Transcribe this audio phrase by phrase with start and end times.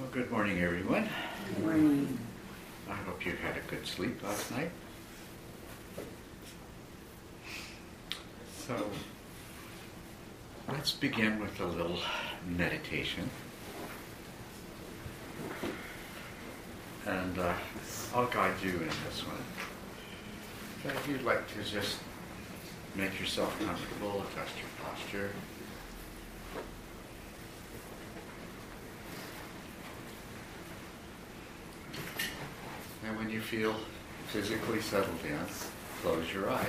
[0.00, 1.06] Well, good morning, everyone.
[1.46, 2.18] Good morning.
[2.88, 4.70] I hope you had a good sleep last night.
[8.66, 8.88] So,
[10.68, 11.98] let's begin with a little
[12.48, 13.28] meditation.
[17.04, 17.52] And uh,
[18.14, 19.36] I'll guide you in this one.
[20.82, 21.98] So if you'd like to just
[22.96, 25.30] make yourself comfortable, adjust your posture.
[33.06, 33.74] And when you feel
[34.28, 35.38] physically settled in,
[36.02, 36.66] close your eyes.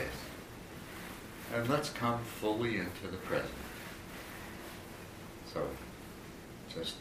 [1.53, 3.51] And let's come fully into the present.
[5.53, 5.67] So
[6.73, 6.95] just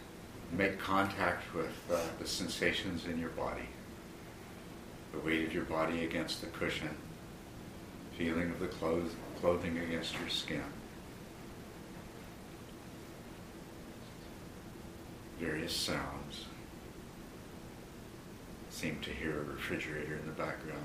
[0.53, 3.69] make contact with uh, the sensations in your body.
[5.13, 6.97] The weight of your body against the cushion,
[8.19, 10.65] feeling of the clothes, clothing against your skin.
[15.39, 16.47] Various sounds
[18.81, 20.83] seem to hear a refrigerator in the background.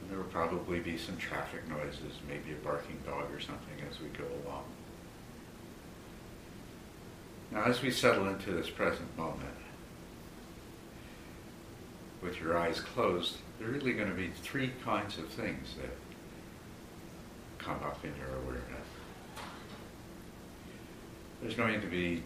[0.00, 4.00] And there will probably be some traffic noises, maybe a barking dog or something as
[4.00, 4.64] we go along.
[7.52, 9.48] Now, as we settle into this present moment,
[12.22, 15.90] with your eyes closed, there are really going to be three kinds of things that
[17.58, 18.88] come up in your awareness.
[21.42, 22.22] There's going to be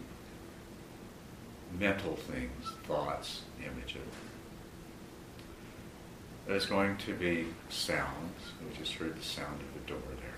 [1.77, 4.01] mental things, thoughts, images.
[6.49, 8.41] There's going to be sounds.
[8.59, 10.33] We just heard the sound of the door there.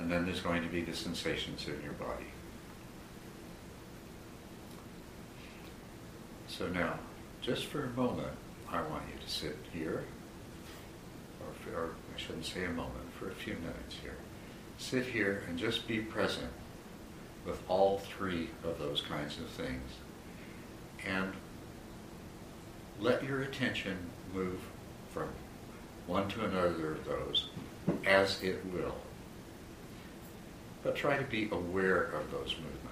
[0.00, 2.26] And then there's going to be the sensations in your body.
[6.48, 6.98] So now,
[7.40, 8.32] just for a moment,
[8.68, 10.02] I want you to sit here,
[11.40, 14.16] or, or I shouldn't say a moment, for a few minutes here.
[14.78, 16.50] Sit here and just be present
[17.46, 19.92] with all three of those kinds of things.
[21.06, 21.32] And
[23.00, 23.96] let your attention
[24.34, 24.60] move
[25.10, 25.28] from
[26.06, 27.48] one to another of those
[28.06, 28.96] as it will.
[30.82, 32.85] But try to be aware of those movements.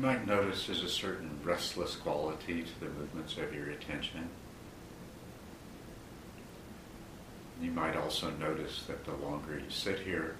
[0.00, 4.30] Might notice there's a certain restless quality to the movements of your attention.
[7.60, 10.36] You might also notice that the longer you sit here,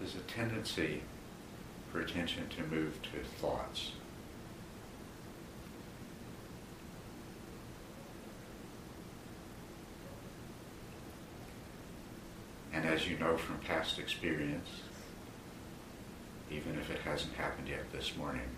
[0.00, 1.02] there's a tendency
[1.92, 3.92] for attention to move to thoughts.
[12.72, 14.68] And as you know from past experience,
[16.50, 18.48] even if it hasn't happened yet this morning,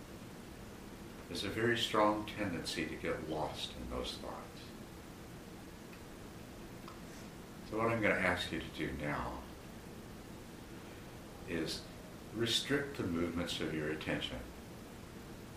[1.34, 4.60] there's a very strong tendency to get lost in those thoughts.
[7.68, 9.32] So what I'm going to ask you to do now
[11.48, 11.80] is
[12.36, 14.36] restrict the movements of your attention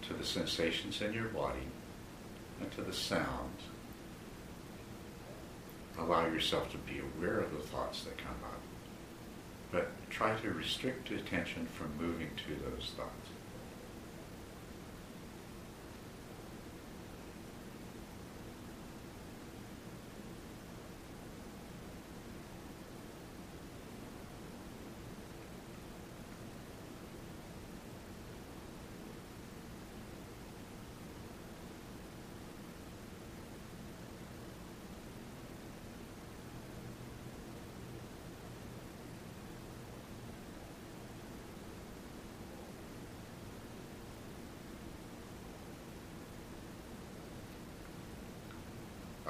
[0.07, 1.67] to the sensations in your body
[2.59, 3.61] and to the sounds.
[5.99, 8.61] Allow yourself to be aware of the thoughts that come up
[9.71, 13.29] but try to restrict attention from moving to those thoughts.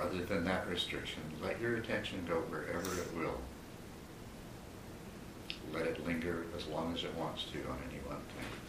[0.02, 1.22] Other than that restriction.
[1.42, 3.40] Let your attention go wherever it will.
[5.74, 8.67] Let it linger as long as it wants to on any one thing.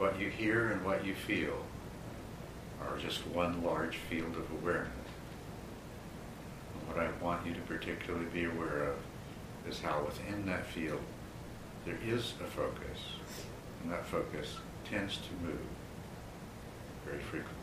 [0.00, 1.62] What you hear and what you feel
[2.80, 4.88] are just one large field of awareness.
[6.72, 8.96] And what I want you to particularly be aware of
[9.68, 11.02] is how within that field
[11.84, 12.98] there is a focus,
[13.82, 14.56] and that focus
[14.90, 15.60] tends to move
[17.04, 17.59] very frequently.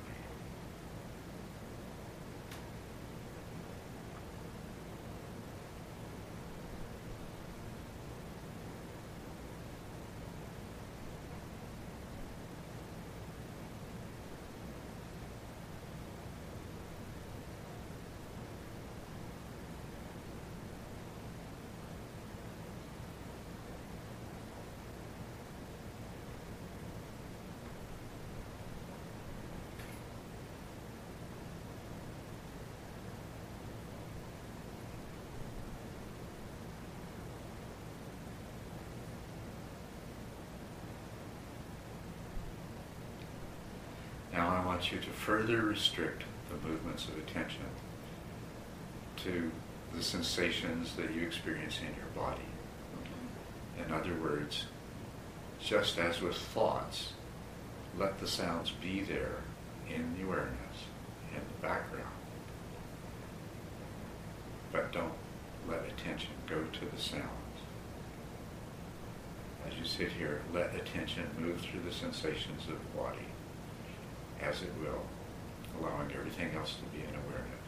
[44.78, 47.66] Now I want you to further restrict the movements of attention
[49.24, 49.52] to
[49.92, 52.46] the sensations that you experience in your body.
[53.84, 54.66] In other words,
[55.60, 57.14] just as with thoughts,
[57.98, 59.38] let the sounds be there
[59.90, 60.86] in the awareness,
[61.32, 62.14] in the background.
[64.72, 65.18] But don't
[65.68, 67.26] let attention go to the sounds.
[69.68, 73.26] As you sit here, let attention move through the sensations of the body
[74.48, 75.02] as it will,
[75.80, 77.68] allowing everything else to be in awareness.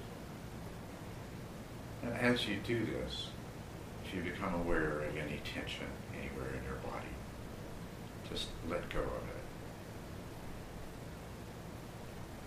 [2.04, 3.28] And as you do this,
[4.06, 7.14] if you become aware of any tension anywhere in your body,
[8.30, 9.40] just let go of it.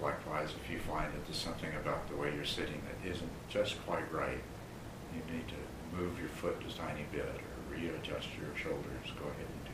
[0.01, 3.85] Likewise, if you find that there's something about the way you're sitting that isn't just
[3.87, 4.43] quite right.
[5.15, 9.13] You need to move your foot a tiny bit or readjust your shoulders.
[9.15, 9.72] Go ahead and do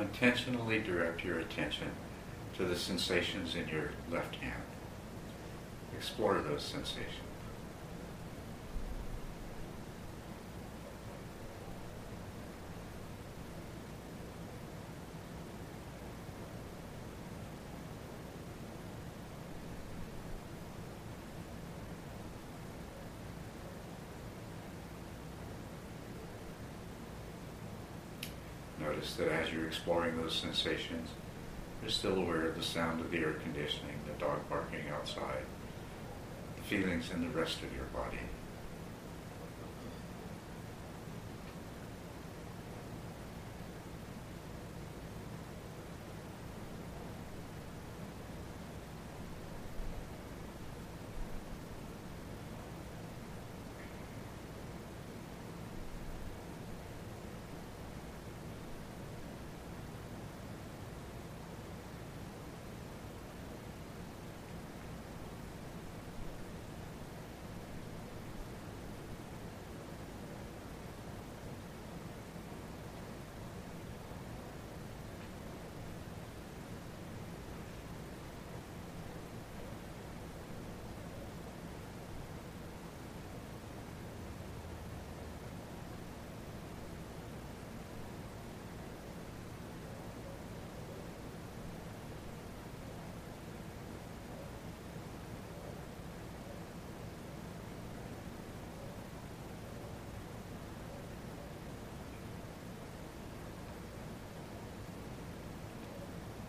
[0.00, 1.90] Intentionally direct your attention
[2.56, 4.62] to the sensations in your left hand.
[5.94, 7.29] Explore those sensations.
[29.10, 31.08] Notice that as you're exploring those sensations,
[31.82, 35.44] you're still aware of the sound of the air conditioning, the dog barking outside,
[36.56, 38.18] the feelings in the rest of your body.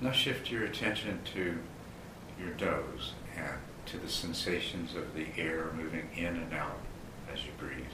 [0.01, 1.59] Now shift your attention to
[2.39, 6.79] your nose and to the sensations of the air moving in and out
[7.31, 7.85] as you breathe.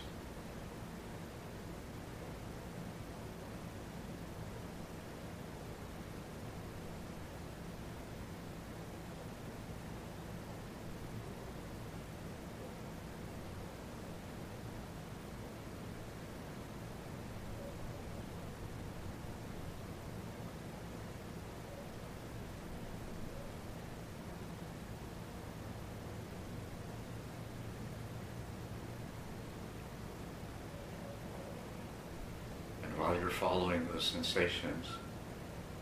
[32.84, 34.86] And while you're following those sensations,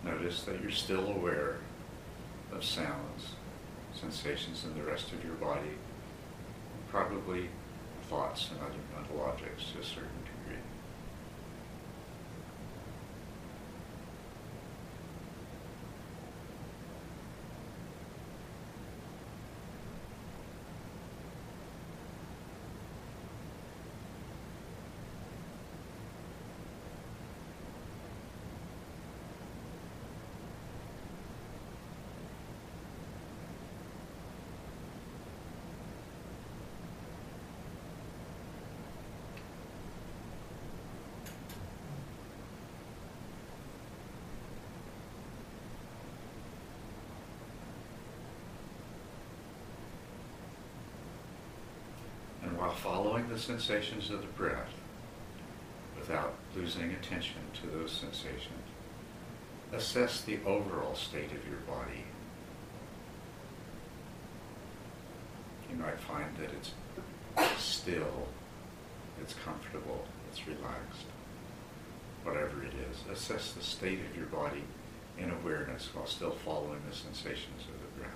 [0.05, 1.57] notice that you're still aware
[2.53, 3.33] of sounds,
[3.93, 5.75] sensations in the rest of your body,
[6.89, 7.49] probably
[8.09, 10.61] thoughts and other mental objects to a certain degree.
[52.45, 54.73] And while following the sensations of the breath,
[55.99, 58.65] without losing attention to those sensations,
[59.71, 62.03] assess the overall state of your body.
[65.69, 68.27] You might find that it's still,
[69.21, 71.05] it's comfortable, it's relaxed,
[72.23, 73.15] whatever it is.
[73.15, 74.63] Assess the state of your body
[75.19, 78.15] in awareness while still following the sensations of the breath.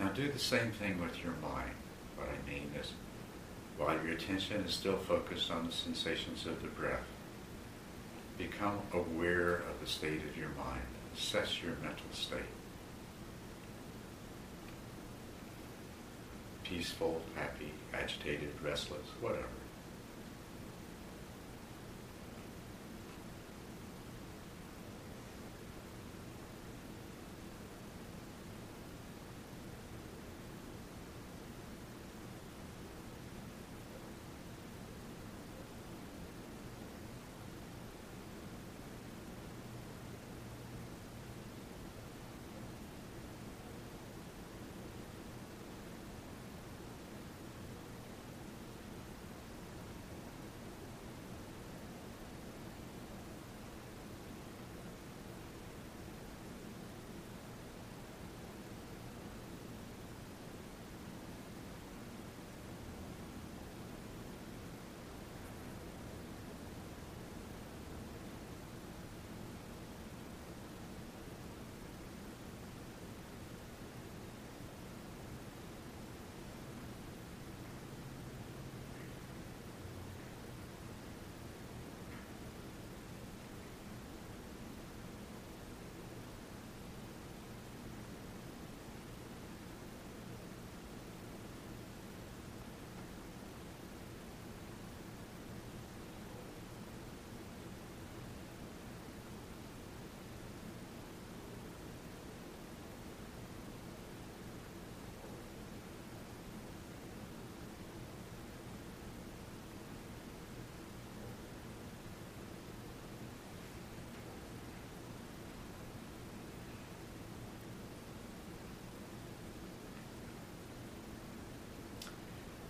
[0.13, 1.71] do the same thing with your mind.
[2.15, 2.93] What I mean is,
[3.77, 7.05] while your attention is still focused on the sensations of the breath,
[8.37, 10.81] become aware of the state of your mind.
[11.15, 12.39] Assess your mental state.
[16.63, 19.60] Peaceful, happy, agitated, restless, whatever.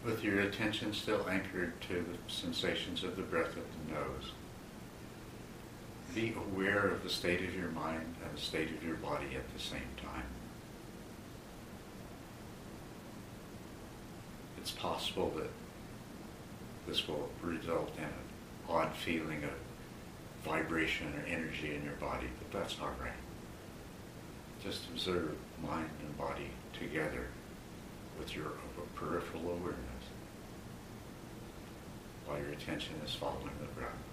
[0.04, 4.32] With your attention still anchored to the sensations of the breath of the nose.
[6.16, 9.54] Be aware of the state of your mind and the state of your body at
[9.54, 10.26] the same time.
[14.58, 15.50] It's possible that
[16.88, 18.12] this will result in an
[18.68, 19.52] odd feeling of
[20.44, 23.12] vibration or energy in your body, but that's all right.
[24.64, 27.28] Just observe mind and body together
[28.20, 28.52] with your
[28.96, 29.90] peripheral awareness
[32.32, 34.11] while your attention is following the breath.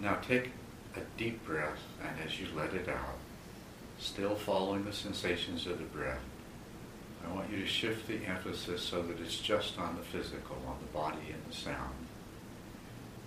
[0.00, 0.52] Now take
[0.96, 3.18] a deep breath, and as you let it out,
[3.98, 6.22] still following the sensations of the breath,
[7.22, 10.78] I want you to shift the emphasis so that it's just on the physical, on
[10.80, 11.94] the body and the sound.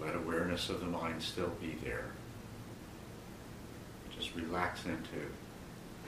[0.01, 2.07] Let awareness of the mind still be there.
[4.17, 5.27] Just relax into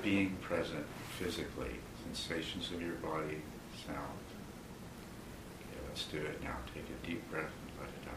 [0.02, 0.86] being present
[1.20, 3.42] physically, sensations of your body,
[3.86, 4.20] sound.
[5.62, 6.58] Okay, let's do it now.
[6.74, 8.16] Take a deep breath and let it out.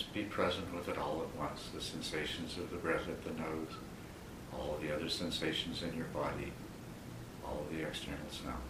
[0.00, 1.68] Just be present with it all at once.
[1.74, 3.74] The sensations of the breath at the nose,
[4.50, 6.54] all the other sensations in your body,
[7.44, 8.69] all of the external sound.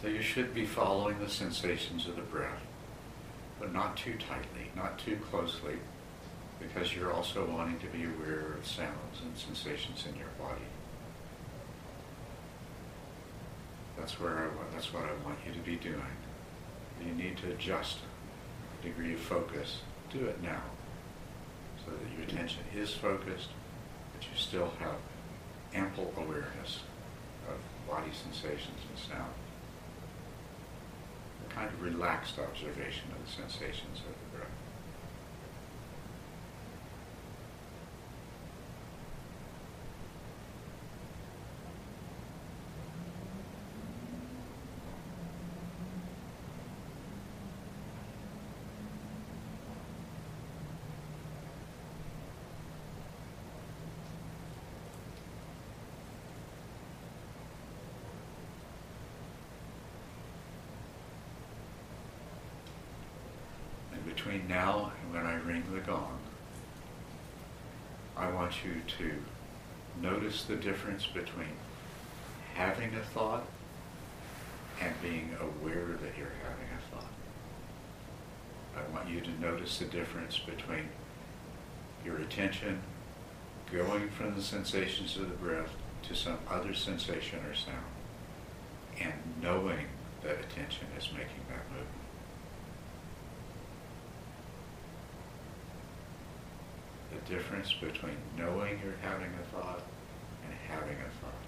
[0.00, 2.62] So you should be following the sensations of the breath,
[3.58, 5.74] but not too tightly, not too closely,
[6.60, 10.62] because you're also wanting to be aware of sounds and sensations in your body.
[13.98, 16.00] That's where I want, that's what I want you to be doing.
[17.04, 17.98] You need to adjust
[18.80, 19.78] the degree of focus.
[20.12, 20.62] Do it now,
[21.84, 23.48] so that your attention is focused,
[24.14, 24.96] but you still have
[25.74, 26.80] ample awareness
[27.48, 27.56] of
[27.90, 29.34] body sensations and sound.
[31.58, 34.48] Kind of relaxed observation of the sensations of the breath.
[63.92, 66.18] And between now and when I ring the gong,
[68.16, 69.12] I want you to
[70.00, 71.52] notice the difference between
[72.54, 73.46] having a thought
[74.80, 77.12] and being aware that you're having a thought.
[78.76, 80.88] I want you to notice the difference between
[82.04, 82.80] your attention
[83.72, 85.70] going from the sensations of the breath
[86.04, 87.76] to some other sensation or sound
[89.00, 89.86] and knowing
[90.22, 91.97] that attention is making that movement.
[97.28, 99.82] Difference between knowing you're having a thought
[100.44, 101.44] and having a thought.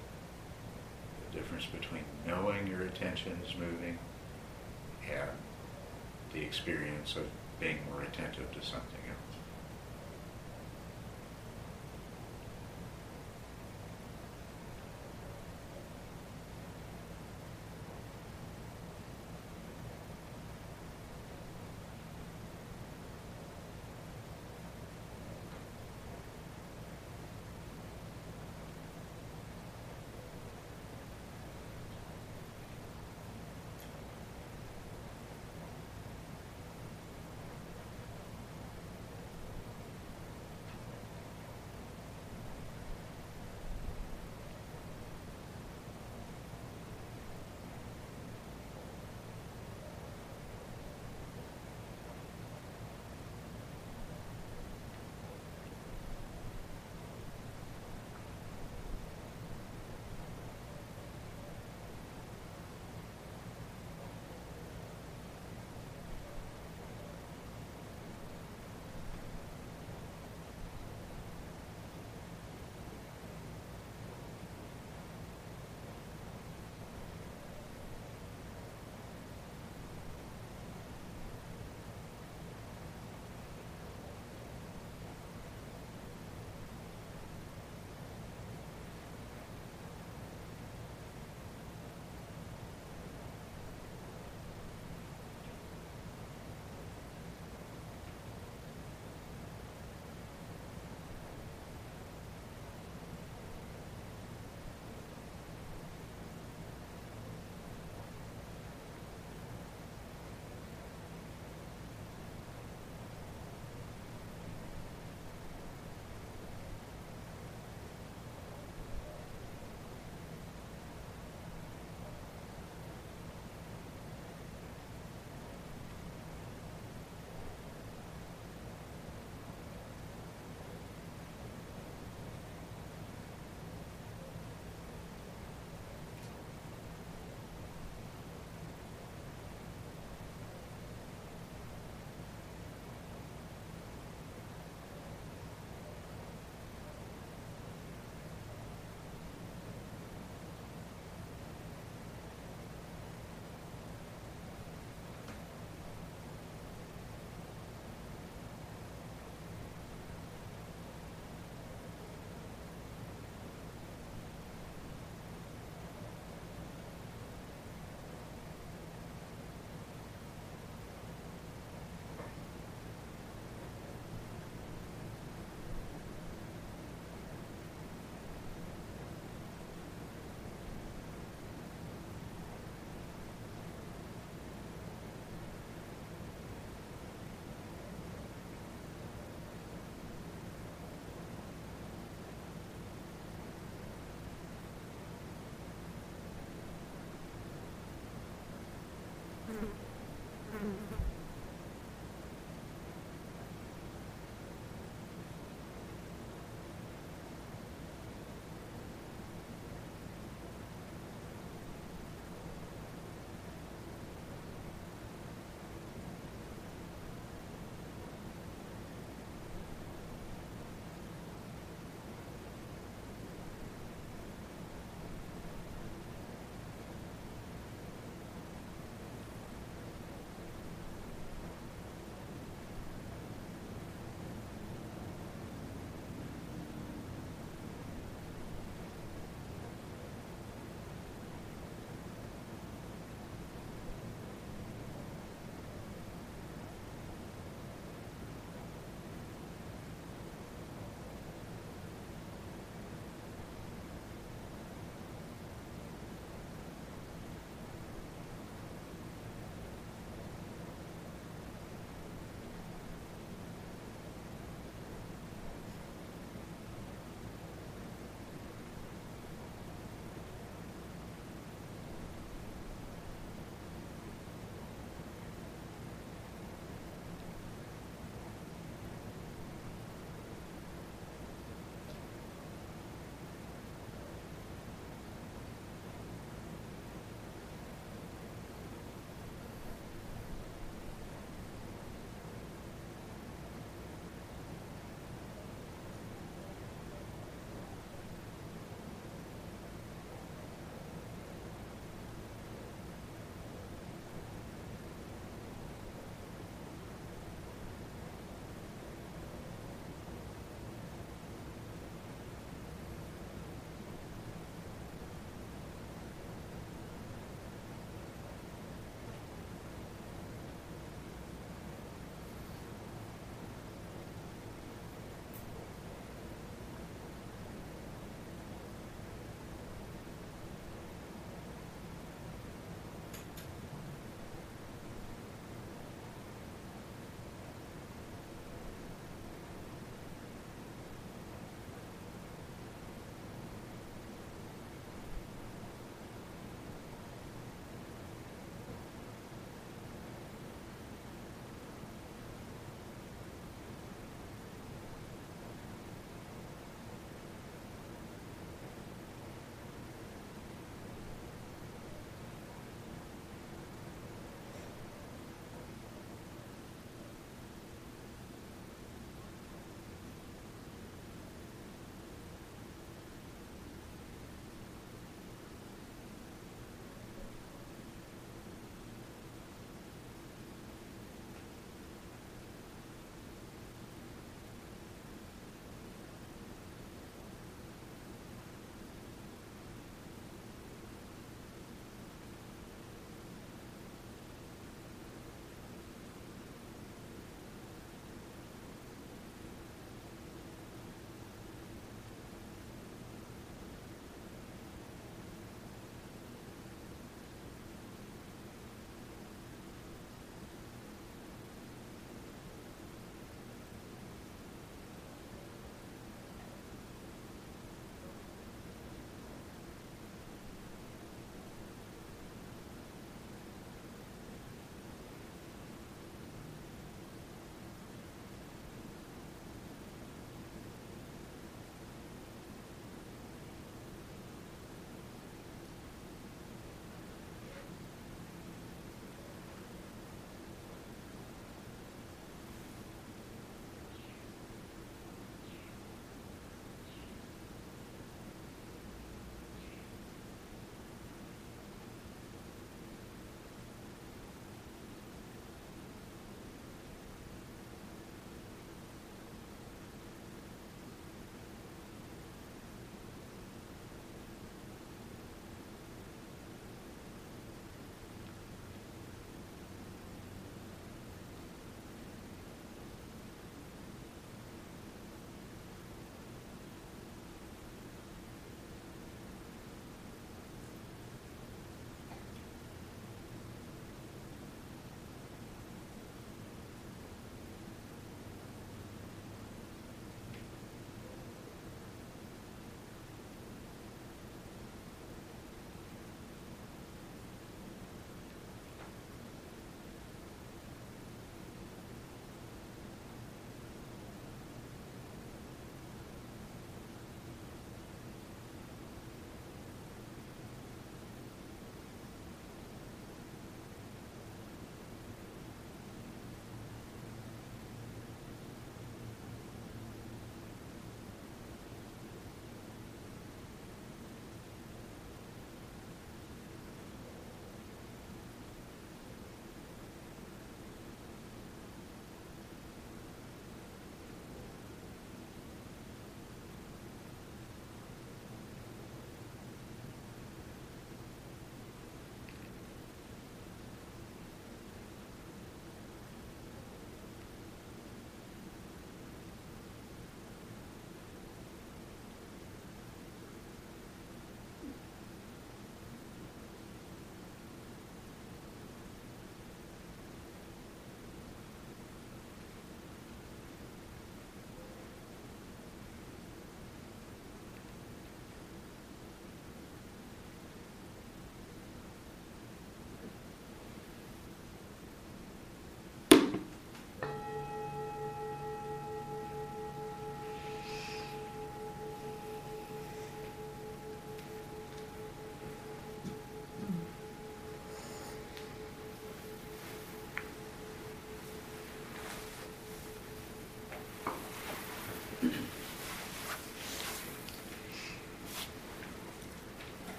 [1.31, 3.99] The difference between knowing your attention is moving
[5.11, 5.31] and
[6.35, 7.25] the experience of
[7.59, 9.20] being more attentive to something else.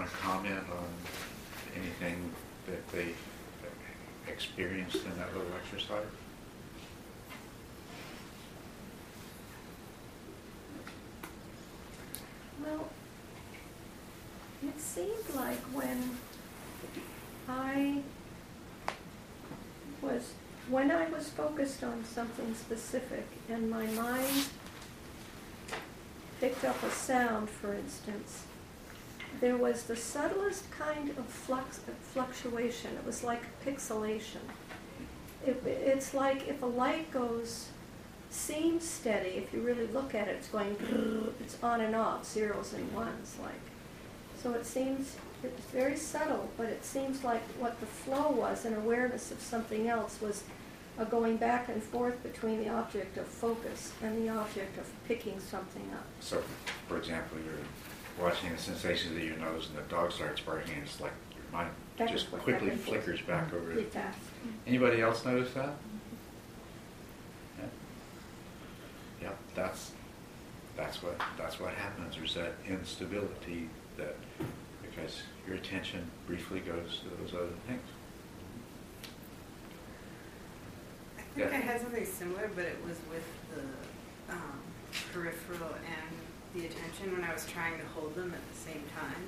[0.00, 0.86] Want to comment on
[1.74, 2.30] anything
[2.66, 3.08] that they
[4.30, 6.04] experienced in that little exercise?
[12.62, 12.88] Well,
[14.62, 16.10] it seemed like when
[17.48, 18.02] I
[20.02, 20.34] was,
[20.68, 24.48] when I was focused on something specific and my mind
[26.40, 28.44] picked up a sound, for instance,
[29.40, 32.90] there was the subtlest kind of flux, fluctuation.
[32.94, 34.42] It was like pixelation.
[35.46, 37.68] It, it's like if a light goes,
[38.28, 40.76] seems steady, if you really look at it, it's going,
[41.40, 43.52] it's on and off, zeros and ones, like.
[44.42, 48.74] So it seems, it's very subtle, but it seems like what the flow was, an
[48.74, 50.44] awareness of something else, was
[50.98, 55.40] a going back and forth between the object of focus and the object of picking
[55.40, 56.06] something up.
[56.20, 56.42] So,
[56.88, 57.54] for example, you're
[58.20, 61.44] watching the sensations of your nose and the dog starts barking, and it's like your
[61.52, 63.02] mind Back just forth, quickly back and forth.
[63.04, 63.92] flickers back over Pretty it.
[63.92, 64.18] fast.
[64.66, 65.74] Anybody else notice that?
[67.58, 67.64] Yeah.
[69.22, 69.92] Yeah, that's,
[70.76, 74.16] that's what, that's what happens, there's that instability that,
[74.82, 77.82] because your attention briefly goes to those other things.
[81.18, 81.56] I think Yeah.
[81.56, 84.60] I had something similar, but it was with the um,
[85.12, 86.10] peripheral and
[86.54, 89.22] the attention when I was trying to hold them at the same time.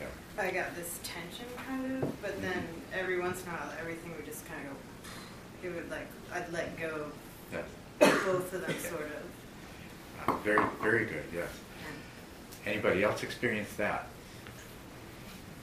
[0.00, 0.42] Yeah.
[0.42, 4.26] I got this tension kind of, but then every once in a while, everything would
[4.26, 4.72] just kind of
[5.62, 5.68] go.
[5.68, 7.06] It would like I'd let go
[7.52, 7.58] Yeah.
[7.60, 10.28] of both of them, sort of.
[10.28, 11.48] Uh, Very, very good, yes.
[11.86, 14.06] And Anybody else experience that?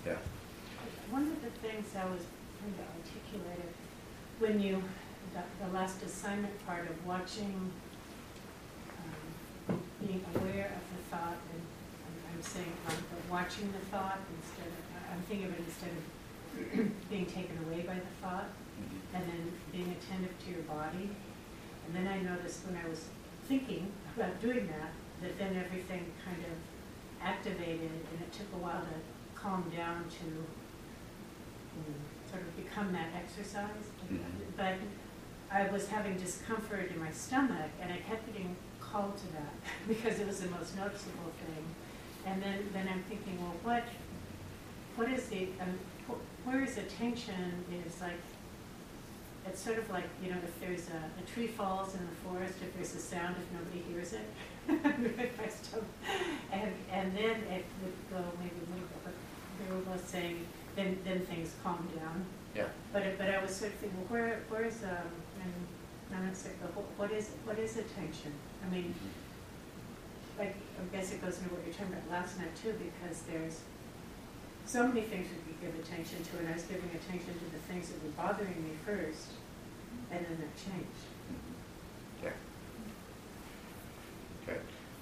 [0.06, 0.16] Yeah.
[1.10, 2.22] One of the things I was
[2.60, 3.74] trying to articulate
[4.40, 4.82] when you,
[5.34, 7.72] the, the last assignment part of watching,
[10.06, 11.62] being aware of the thought, and
[12.06, 15.94] I'm, I'm saying, um, but watching the thought instead of, I'm thinking of it instead
[15.96, 16.04] of
[17.10, 18.50] being taken away by the thought,
[19.14, 21.10] and then being attentive to your body.
[21.86, 23.06] And then I noticed when I was
[23.48, 24.92] thinking about doing that,
[25.22, 26.58] that then everything kind of
[27.22, 28.98] activated, and it took a while to
[29.40, 30.26] calm down to
[31.78, 33.92] mm, sort of become that exercise.
[34.12, 34.20] Mhm.
[34.58, 34.76] But
[35.52, 38.56] I was having discomfort in my stomach, and I kept getting
[38.92, 39.54] called to that
[39.88, 41.66] because it was the most noticeable thing.
[42.26, 43.84] And then, then I'm thinking, well, what,
[44.96, 45.78] what is the, um,
[46.08, 48.20] wh- where is the tension is like,
[49.48, 52.56] it's sort of like, you know, if there's a, a tree falls in the forest,
[52.62, 54.28] if there's a sound, if nobody hears it.
[56.54, 59.14] And, and then it would go maybe a little bit, but
[59.60, 62.24] they were both saying, then, then things calm down.
[62.56, 62.66] Yeah.
[62.94, 65.10] But, it- but I was sort of thinking, well, where, where's, um,
[65.42, 65.54] and
[66.98, 68.34] What is, what is attention?
[68.66, 68.94] I mean,
[70.38, 73.22] like, I guess it goes into what you were talking about last night too, because
[73.24, 73.62] there's
[74.66, 77.58] so many things we could give attention to, and I was giving attention to the
[77.68, 79.34] things that were bothering me first,
[80.12, 81.06] and then that changed.
[81.32, 82.24] Mhm.
[82.24, 82.32] Yeah.
[84.48, 84.60] Okay,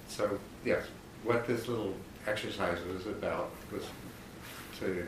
[0.08, 0.86] so, yes,
[1.22, 1.94] what this little
[2.26, 3.84] exercise was about was
[4.80, 5.06] to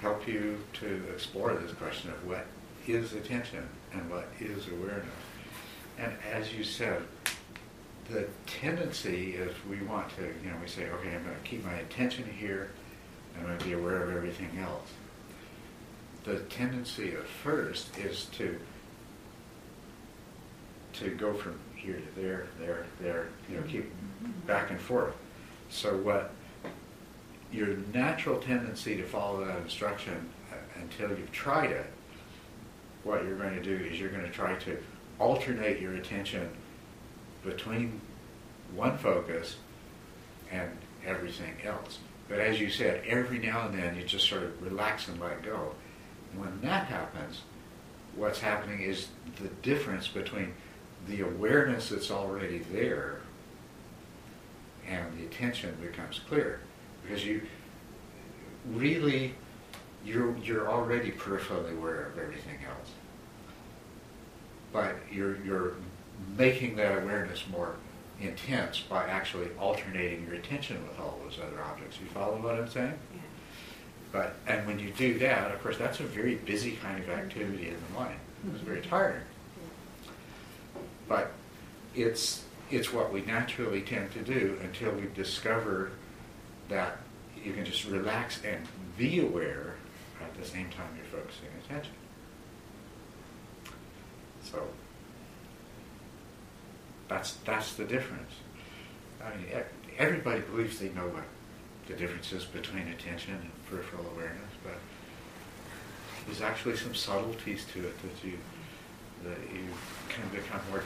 [0.00, 2.46] help you to explore this question of what
[2.86, 5.21] is attention and what is awareness.
[5.98, 7.02] And as you said,
[8.10, 11.64] the tendency is we want to, you know, we say, okay, I'm going to keep
[11.64, 12.70] my attention here,
[13.36, 14.88] I'm going to be aware of everything else.
[16.24, 18.58] The tendency at first is to
[20.94, 23.90] to go from here to there, there, there, you know, keep
[24.46, 25.14] back and forth.
[25.70, 26.32] So what
[27.50, 31.86] your natural tendency to follow that instruction uh, until you've tried it,
[33.04, 34.76] what you're going to do is you're going to try to
[35.22, 36.48] alternate your attention
[37.44, 38.00] between
[38.74, 39.56] one focus
[40.50, 40.68] and
[41.06, 41.98] everything else.
[42.28, 45.42] But as you said, every now and then you just sort of relax and let
[45.42, 45.74] go.
[46.32, 47.42] And when that happens,
[48.16, 49.08] what's happening is
[49.40, 50.52] the difference between
[51.06, 53.20] the awareness that's already there
[54.88, 56.60] and the attention becomes clear.
[57.02, 57.42] Because you
[58.70, 59.34] really,
[60.04, 62.90] you're, you're already peripherally aware of everything else.
[64.72, 65.74] But you're, you're
[66.36, 67.76] making that awareness more
[68.20, 71.98] intense by actually alternating your attention with all those other objects.
[72.00, 72.94] You follow what I'm saying?
[73.14, 73.20] yeah.
[74.12, 77.20] But, and when you do that, of course, that's a very busy kind of mm-hmm.
[77.20, 78.16] activity in the mind.
[78.46, 78.66] It's mm-hmm.
[78.66, 79.22] very tiring.
[81.08, 81.32] But
[81.94, 85.92] it's, it's what we naturally tend to do until we discover
[86.68, 86.98] that
[87.42, 88.66] you can just relax and
[88.96, 89.74] be aware
[90.22, 91.92] at the same time you're focusing attention.
[94.52, 94.62] So
[97.08, 98.32] that's, that's the difference.
[99.24, 99.46] I mean,
[99.98, 101.24] everybody believes they know what
[101.86, 104.74] the difference is between attention and peripheral awareness, but
[106.26, 108.38] there's actually some subtleties to it that you
[109.24, 109.64] that you
[110.08, 110.82] can become more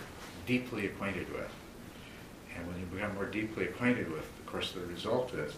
[0.46, 1.50] deeply acquainted with.
[2.54, 5.54] And when you become more deeply acquainted with, of course, the result is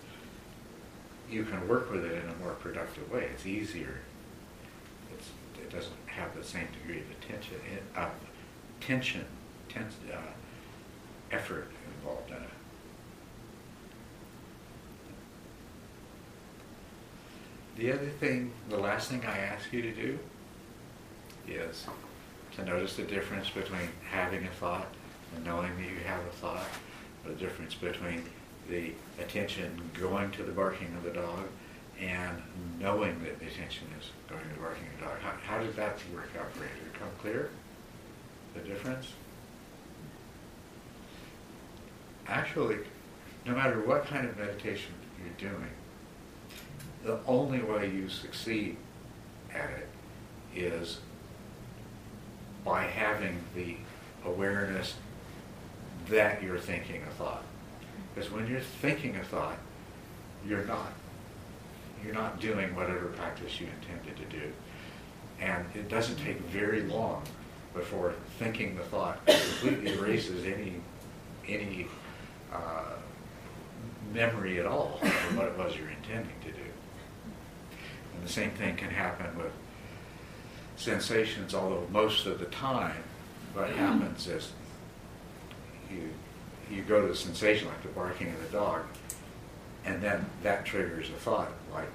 [1.28, 3.28] you can work with it in a more productive way.
[3.34, 3.98] It's easier.
[5.68, 7.56] It doesn't have the same degree of attention,
[7.94, 8.08] uh,
[8.80, 9.26] tension,
[9.68, 10.16] tens, uh,
[11.30, 12.48] effort involved in it.
[17.76, 20.18] The other thing, the last thing I ask you to do
[21.46, 21.86] is
[22.56, 24.88] to notice the difference between having a thought
[25.36, 26.66] and knowing that you have a thought,
[27.26, 28.24] the difference between
[28.70, 31.44] the attention going to the barking of the dog
[32.00, 32.42] and
[32.78, 35.18] knowing that the attention is going to barking the dog.
[35.20, 36.70] How, how did that work out for you?
[36.78, 37.50] Did it become clear?
[38.54, 39.12] The difference?
[42.26, 42.78] Actually,
[43.46, 45.70] no matter what kind of meditation you're doing,
[47.04, 48.76] the only way you succeed
[49.52, 49.88] at it
[50.54, 51.00] is
[52.64, 53.76] by having the
[54.24, 54.94] awareness
[56.08, 57.44] that you're thinking a thought.
[58.14, 59.58] Because when you're thinking a thought,
[60.46, 60.92] you're not.
[62.04, 64.52] You're not doing whatever practice you intended to do.
[65.40, 67.22] And it doesn't take very long
[67.74, 70.74] before thinking the thought completely erases any
[71.46, 71.86] any
[72.52, 72.94] uh,
[74.12, 76.68] memory at all of what it was you're intending to do.
[78.14, 79.52] And the same thing can happen with
[80.76, 83.02] sensations, although most of the time
[83.54, 84.52] what happens is
[85.90, 86.08] you
[86.70, 88.82] you go to the sensation like the barking of the dog,
[89.88, 91.88] and then that triggers a thought like,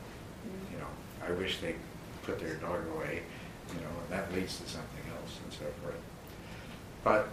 [0.71, 0.87] you know,
[1.27, 1.75] I wish they
[2.23, 3.21] put their dog away,
[3.69, 5.95] you know, and that leads to something else and so forth.
[7.03, 7.29] But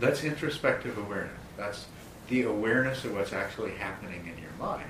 [0.00, 1.32] that's introspective awareness.
[1.56, 1.86] That's
[2.28, 4.88] the awareness of what's actually happening in your mind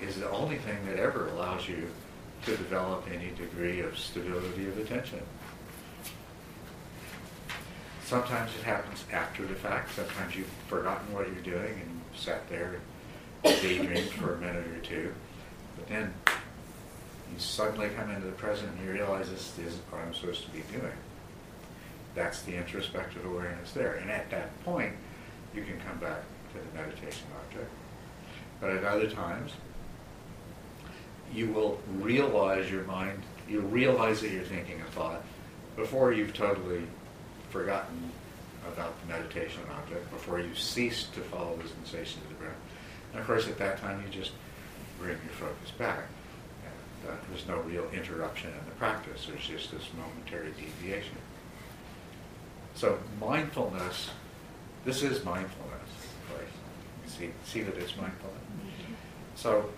[0.00, 1.88] is the only thing that ever allows you
[2.46, 5.20] to develop any degree of stability of attention.
[8.04, 9.94] Sometimes it happens after the fact.
[9.94, 12.80] Sometimes you've forgotten what you're doing and sat there
[13.44, 15.12] and daydreamed for a minute or two.
[15.76, 20.14] But then you suddenly come into the present and you realize this is what I'm
[20.14, 20.92] supposed to be doing.
[22.14, 23.94] That's the introspective awareness there.
[23.94, 24.92] And at that point,
[25.54, 26.22] you can come back
[26.52, 27.70] to the meditation object.
[28.60, 29.52] But at other times,
[31.32, 35.22] you will realize your mind, you'll realize that you're thinking a thought
[35.76, 36.82] before you've totally
[37.50, 38.10] forgotten
[38.72, 42.56] about the meditation object, before you cease to follow the sensation of the breath.
[43.14, 44.32] And of course, at that time, you just
[44.98, 46.00] bring your focus back.
[46.64, 49.26] And, uh, there's no real interruption in the practice.
[49.28, 51.16] There's just this momentary deviation.
[52.74, 54.10] So mindfulness,
[54.84, 55.90] this is mindfulness.
[56.32, 56.48] Right?
[57.06, 58.42] See, see that it's mindfulness.
[59.36, 59.70] So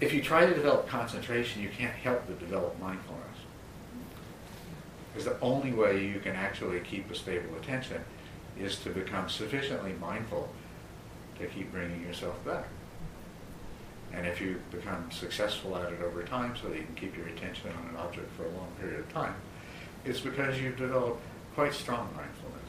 [0.00, 3.20] if you try to develop concentration, you can't help but develop mindfulness.
[5.12, 8.02] Because the only way you can actually keep a stable attention
[8.58, 10.48] is to become sufficiently mindful
[11.40, 12.66] to keep bringing yourself back.
[14.12, 17.26] And if you become successful at it over time so that you can keep your
[17.28, 19.34] attention on an object for a long period of time,
[20.04, 21.22] it's because you've developed
[21.54, 22.60] quite strong mindfulness.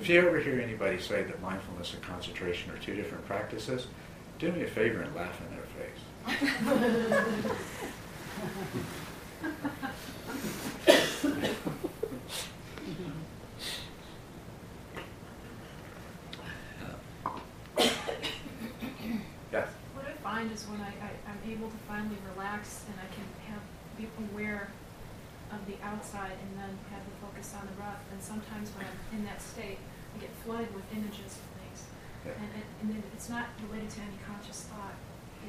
[0.00, 3.86] If you ever hear anybody say that mindfulness and concentration are two different practices,
[4.38, 6.00] do me a favor and laugh in their face.
[19.52, 19.68] yes.
[19.94, 23.22] What I find is when I, I, I'm able to finally relax and I can
[23.46, 23.62] have,
[23.94, 24.68] be aware
[25.52, 29.18] of the outside and then have the focus on the breath, and sometimes when I'm
[29.18, 29.78] in that state,
[30.16, 31.86] I get flooded with images of things.
[32.26, 32.32] Yeah.
[32.34, 34.96] And, it, and it, it's not related to any conscious thought.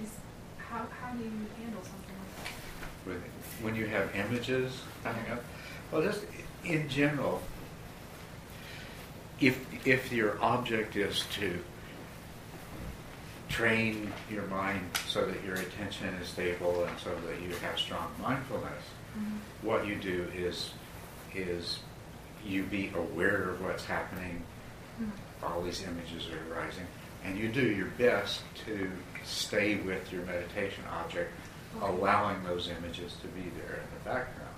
[0.04, 0.12] Is,
[0.58, 3.10] how, how do you handle something like that?
[3.10, 3.24] When,
[3.66, 5.44] when you have images coming up,
[5.92, 6.26] well, just
[6.64, 7.42] in general,
[9.40, 11.60] if if your object is to
[13.54, 18.08] train your mind so that your attention is stable and so that you have strong
[18.20, 18.84] mindfulness,
[19.16, 19.38] Mhm.
[19.62, 20.72] what you do is
[21.36, 21.80] is
[22.46, 24.44] you be aware of what's happening.
[25.02, 25.12] Mhm.
[25.44, 26.86] All these images are arising,
[27.24, 28.92] and you do your best to
[29.24, 31.32] stay with your meditation object,
[31.78, 31.88] Okay.
[31.92, 34.50] allowing those images to be there in the background.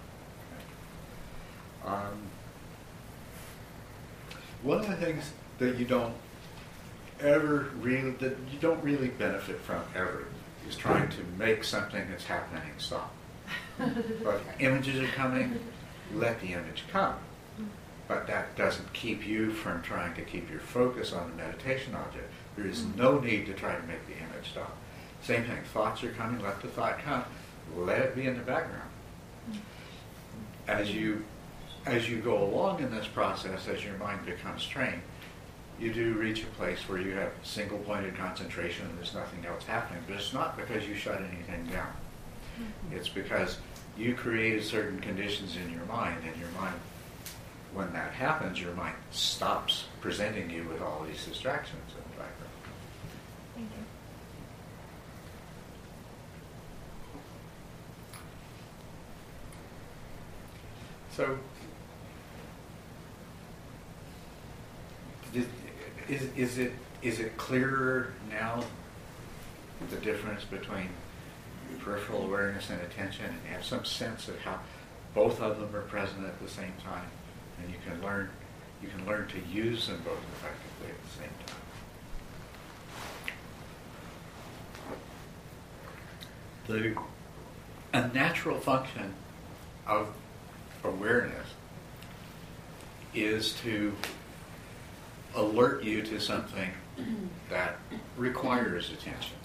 [1.86, 2.18] Um,
[4.64, 6.16] one of the things that you don't
[7.26, 10.26] ever really that you don't really benefit from ever
[10.68, 13.14] is trying to make something that's happening stop.
[14.24, 15.60] But images are coming,
[16.14, 17.16] let the image come.
[18.08, 22.32] but that doesn't keep you from trying to keep your focus on the meditation object.
[22.56, 23.26] There is no mm-hmm.
[23.26, 24.78] need to try to make the image stop.
[25.22, 27.24] Same thing, thoughts are coming, let the thought come,
[27.76, 28.90] let it be in the background.
[29.50, 29.60] Mm-hmm.
[30.68, 31.24] As you,
[31.86, 35.02] as you go along in this process, as your mind becomes trained,
[35.80, 39.64] you do reach a place where you have single pointed concentration and there's nothing else
[39.66, 40.02] happening.
[40.08, 41.92] But it's not because you shut anything down.
[42.60, 42.96] Mm-hmm.
[42.96, 43.58] It's because
[43.98, 46.76] you created certain conditions in your mind, and your mind,
[47.74, 52.52] when that happens, your mind stops presenting you with all these distractions in the background.
[53.56, 53.86] Thank you.
[61.16, 61.38] So,
[66.10, 68.64] is, is, it is it clearer now
[69.90, 70.90] the difference between
[71.80, 74.60] peripheral awareness and attention, and have some sense of how
[75.14, 77.08] both of them are present at the same time,
[77.62, 78.30] and you can learn
[78.82, 81.56] you can learn to use them both effectively at the same time.
[86.68, 86.96] The
[87.98, 89.14] a natural function
[89.88, 90.10] of
[90.84, 91.48] awareness
[93.14, 93.94] is to
[95.36, 96.72] alert you to something
[97.50, 97.78] that
[98.18, 99.36] requires attention.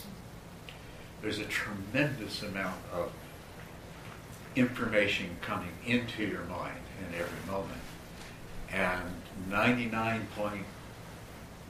[1.23, 3.13] There's a tremendous amount of
[4.57, 7.81] information coming into your mind in every moment.
[8.73, 9.03] And
[9.49, 10.65] 99 point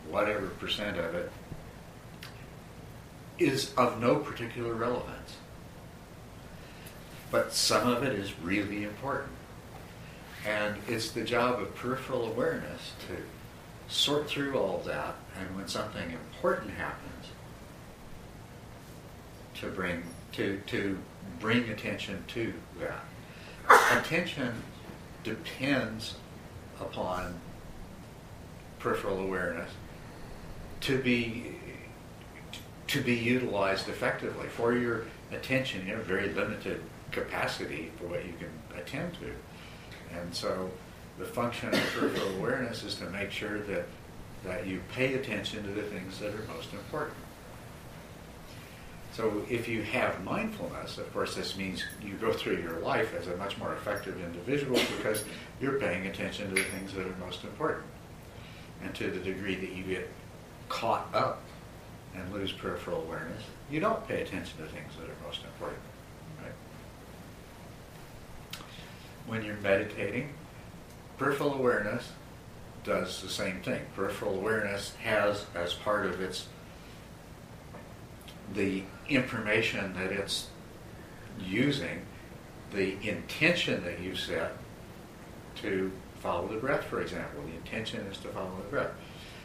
[0.09, 1.31] whatever percent of it
[3.39, 5.37] is of no particular relevance.
[7.31, 9.33] But some of it is really important.
[10.47, 13.17] And it's the job of peripheral awareness to
[13.91, 17.27] sort through all that, and when something important happens,
[19.57, 20.99] to bring to to
[21.39, 23.05] bring attention to that.
[23.99, 24.63] Attention
[25.23, 26.15] depends
[26.81, 27.39] upon
[28.79, 29.71] peripheral awareness
[30.81, 31.57] to be
[32.87, 34.49] to be utilized effectively.
[34.49, 39.33] For your attention, you have very limited capacity for what you can attend to.
[40.19, 40.71] And so
[41.21, 43.85] the function of peripheral awareness is to make sure that,
[44.45, 47.17] that you pay attention to the things that are most important.
[49.13, 53.27] So if you have mindfulness, of course, this means you go through your life as
[53.27, 55.25] a much more effective individual because
[55.61, 57.85] you're paying attention to the things that are most important.
[58.83, 60.09] And to the degree that you get
[60.71, 61.43] caught up
[62.15, 65.83] and lose peripheral awareness, you don't pay attention to things that are most important.
[66.43, 66.55] Right?
[69.27, 70.31] When you're meditating,
[71.21, 72.13] peripheral awareness
[72.83, 73.83] does the same thing.
[73.95, 76.47] Peripheral awareness has as part of its
[78.55, 80.49] the information that it's
[81.39, 82.01] using,
[82.73, 84.57] the intention that you set
[85.57, 87.43] to follow the breath, for example.
[87.43, 88.91] The intention is to follow the breath.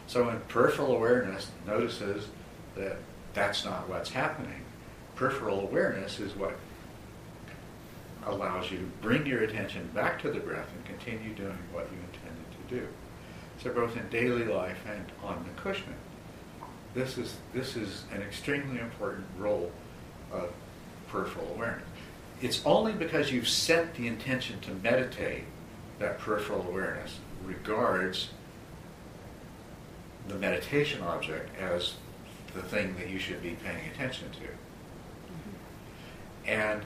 [0.08, 2.30] So when peripheral awareness notices
[2.76, 2.98] that
[3.34, 4.64] that's not what's happening,
[5.16, 6.58] peripheral awareness is what
[8.26, 11.98] allows you to bring your attention back to the breath and continue doing what you
[12.14, 12.88] intended to do.
[13.62, 15.94] So both in daily life and on the Nikushna.
[16.94, 19.72] This is, this is an extremely important role
[20.32, 20.52] of
[21.08, 21.88] peripheral awareness.
[22.42, 25.44] It's only because you've set the intention to meditate
[26.00, 28.30] that peripheral awareness regards
[30.28, 31.96] the meditation object as
[32.54, 34.40] the thing that you should be paying attention to.
[34.40, 35.52] Mm-hmm.
[36.48, 36.82] And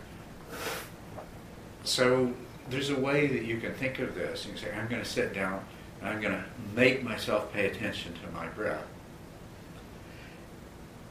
[1.89, 2.31] so
[2.69, 4.45] there's a way that you can think of this.
[4.45, 5.65] You say, I'm going to sit down
[5.99, 8.85] and I'm going to make myself pay attention to my breath.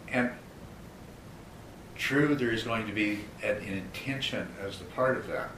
[0.09, 0.31] And
[1.97, 5.51] true, there is going to be an, an intention as the part of that.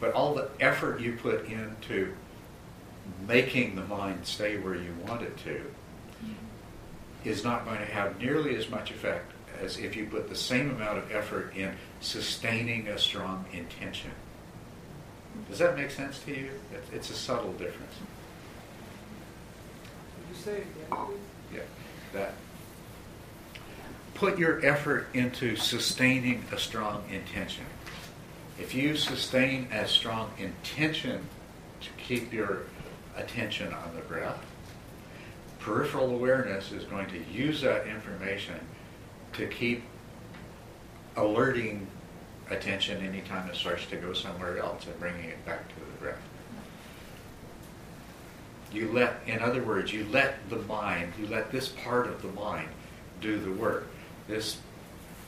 [0.00, 2.12] But all the effort you put into
[3.28, 6.32] making the mind stay where you want it to mm-hmm.
[7.24, 9.30] is not going to have nearly as much effect
[9.62, 11.74] as if you put the same amount of effort in
[12.04, 14.10] sustaining a strong intention.
[15.48, 16.50] Does that make sense to you?
[16.72, 17.94] It's, it's a subtle difference.
[20.16, 21.56] Could you say it again, please?
[21.56, 21.60] Yeah,
[22.12, 22.34] that
[24.14, 27.64] put your effort into sustaining a strong intention.
[28.58, 31.26] If you sustain a strong intention
[31.80, 32.62] to keep your
[33.16, 34.38] attention on the breath,
[35.58, 38.60] peripheral awareness is going to use that information
[39.32, 39.82] to keep
[41.16, 41.86] alerting
[42.50, 46.18] attention anytime it starts to go somewhere else and bringing it back to the breath.
[48.72, 52.28] You let, in other words, you let the mind, you let this part of the
[52.28, 52.68] mind
[53.20, 53.86] do the work.
[54.26, 54.58] This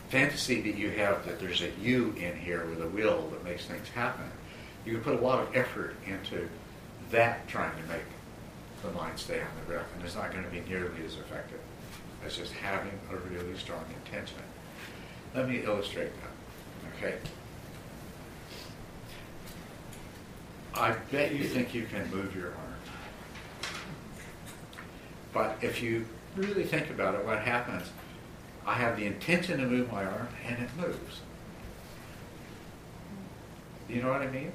[0.09, 3.67] fantasy that you have that there's a you in here with a will that makes
[3.67, 4.31] things happen,
[4.85, 6.49] you can put a lot of effort into
[7.11, 8.03] that trying to make
[8.83, 11.61] the mind stay on the breath, and it's not going to be nearly as effective
[12.25, 14.39] as just having a really strong intention.
[15.35, 16.31] Let me illustrate that,
[16.97, 17.17] okay?
[20.75, 22.77] I bet you think you can move your arm.
[25.33, 27.91] But if you really think about it, what happens,
[28.67, 31.21] I have the intention to move my arm and it moves.
[33.89, 34.53] You know what I mean?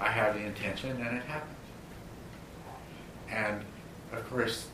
[0.00, 1.56] I have the intention and it happens.
[3.30, 3.64] And
[4.12, 4.66] of course,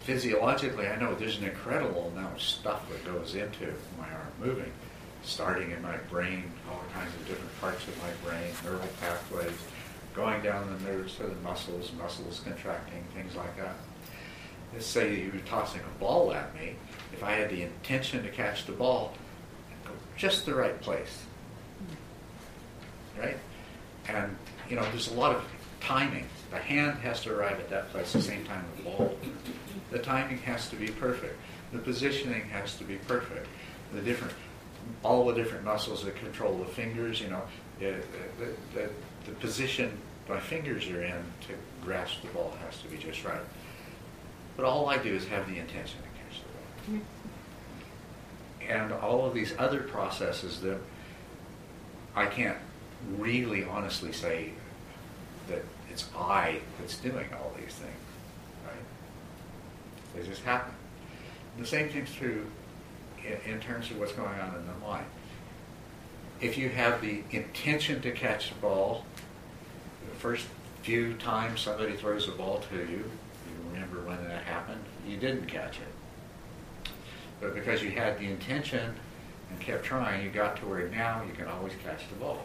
[0.00, 4.72] physiologically, I know there's an incredible amount of stuff that goes into my arm moving,
[5.24, 9.52] starting in my brain, all kinds of different parts of my brain, neural pathways,
[10.14, 13.74] going down the nerves to the muscles, muscles contracting, things like that.
[14.72, 16.76] Let's say you were tossing a ball at me.
[17.12, 19.14] If I had the intention to catch the ball,
[19.70, 21.24] I'd go just the right place.
[23.18, 23.36] Right?
[24.08, 24.36] And,
[24.68, 25.44] you know, there's a lot of
[25.80, 26.26] timing.
[26.50, 29.16] The hand has to arrive at that place at the same time the ball.
[29.90, 31.36] The timing has to be perfect.
[31.72, 33.46] The positioning has to be perfect.
[33.92, 34.34] The different,
[35.02, 37.42] all the different muscles that control the fingers, you know,
[37.78, 37.96] the,
[38.74, 38.88] the,
[39.26, 43.40] the, position my fingers are in to grasp the ball has to be just right.
[44.56, 47.00] But all I do is have the intention to catch the ball.
[47.00, 48.72] Mm-hmm.
[48.72, 50.78] And all of these other processes that
[52.16, 52.56] I can't
[53.18, 54.52] really honestly say
[55.48, 57.92] that it's I that's doing all these things,
[58.64, 58.74] right?
[60.14, 60.72] They just happen.
[61.56, 62.46] And the same thing's true
[63.26, 65.06] in, in terms of what's going on in the mind.
[66.40, 69.04] If you have the intention to catch the ball,
[70.08, 70.46] the first
[70.82, 75.46] few times somebody throws a ball to you, you remember when that happened, you didn't
[75.46, 76.92] catch it.
[77.40, 78.94] But because you had the intention
[79.50, 82.44] and kept trying, you got to where now you can always catch the ball.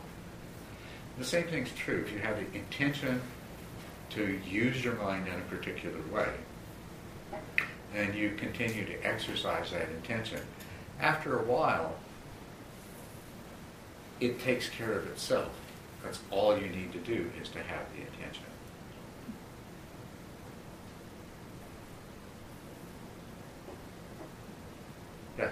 [1.17, 2.03] The same thing's true.
[2.05, 3.21] If you have the intention
[4.11, 6.29] to use your mind in a particular way,
[7.93, 10.39] and you continue to exercise that intention,
[10.99, 11.93] after a while,
[14.19, 15.49] it takes care of itself.
[16.03, 18.43] That's all you need to do is to have the intention.
[25.37, 25.49] Yeah.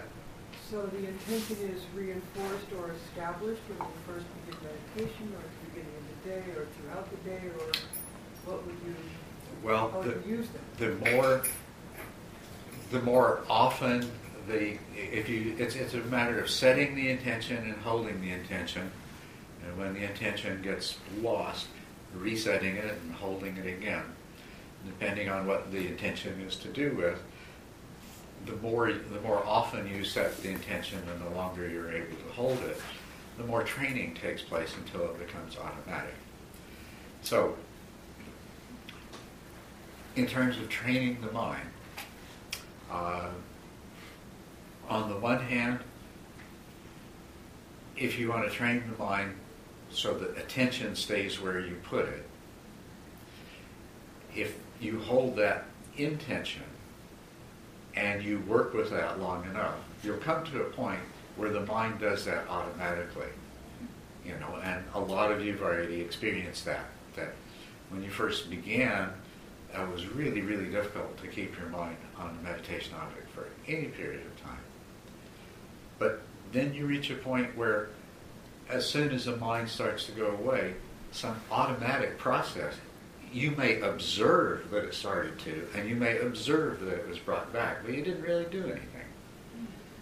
[0.69, 5.69] So the intention is reinforced or established when you first begin meditation, or at the
[5.69, 7.71] beginning of the day, or throughout the day, or
[8.45, 8.95] what would you,
[9.63, 10.61] Well, the, you use them?
[10.77, 11.43] the more,
[12.91, 14.09] the more often
[14.47, 18.89] the, if you, it's, it's a matter of setting the intention and holding the intention.
[19.65, 21.67] And when the intention gets lost,
[22.15, 24.03] resetting it and holding it again.
[24.85, 27.21] Depending on what the intention is to do with,
[28.45, 32.33] the more, the more often you set the intention and the longer you're able to
[32.33, 32.77] hold it,
[33.37, 36.13] the more training takes place until it becomes automatic.
[37.21, 37.55] So,
[40.15, 41.67] in terms of training the mind,
[42.89, 43.29] uh,
[44.89, 45.79] on the one hand,
[47.95, 49.33] if you want to train the mind
[49.89, 52.27] so that attention stays where you put it,
[54.35, 55.65] if you hold that
[55.97, 56.63] intention
[57.95, 60.99] and you work with that long enough, you'll come to a point
[61.35, 63.27] where the mind does that automatically.
[64.25, 66.85] You know, and a lot of you've already experienced that.
[67.15, 67.33] That
[67.89, 69.09] when you first began,
[69.73, 73.85] it was really, really difficult to keep your mind on a meditation object for any
[73.85, 74.59] period of time.
[75.99, 76.21] But
[76.51, 77.89] then you reach a point where,
[78.69, 80.75] as soon as the mind starts to go away,
[81.11, 82.75] some automatic process,
[83.33, 87.51] you may observe that it started to, and you may observe that it was brought
[87.51, 89.05] back, but you didn't really do anything.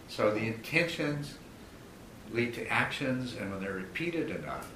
[0.07, 1.35] So the intentions
[2.31, 4.71] lead to actions, and when they're repeated enough,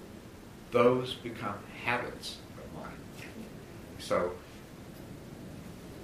[0.72, 2.98] those become habits of mind.
[4.00, 4.34] So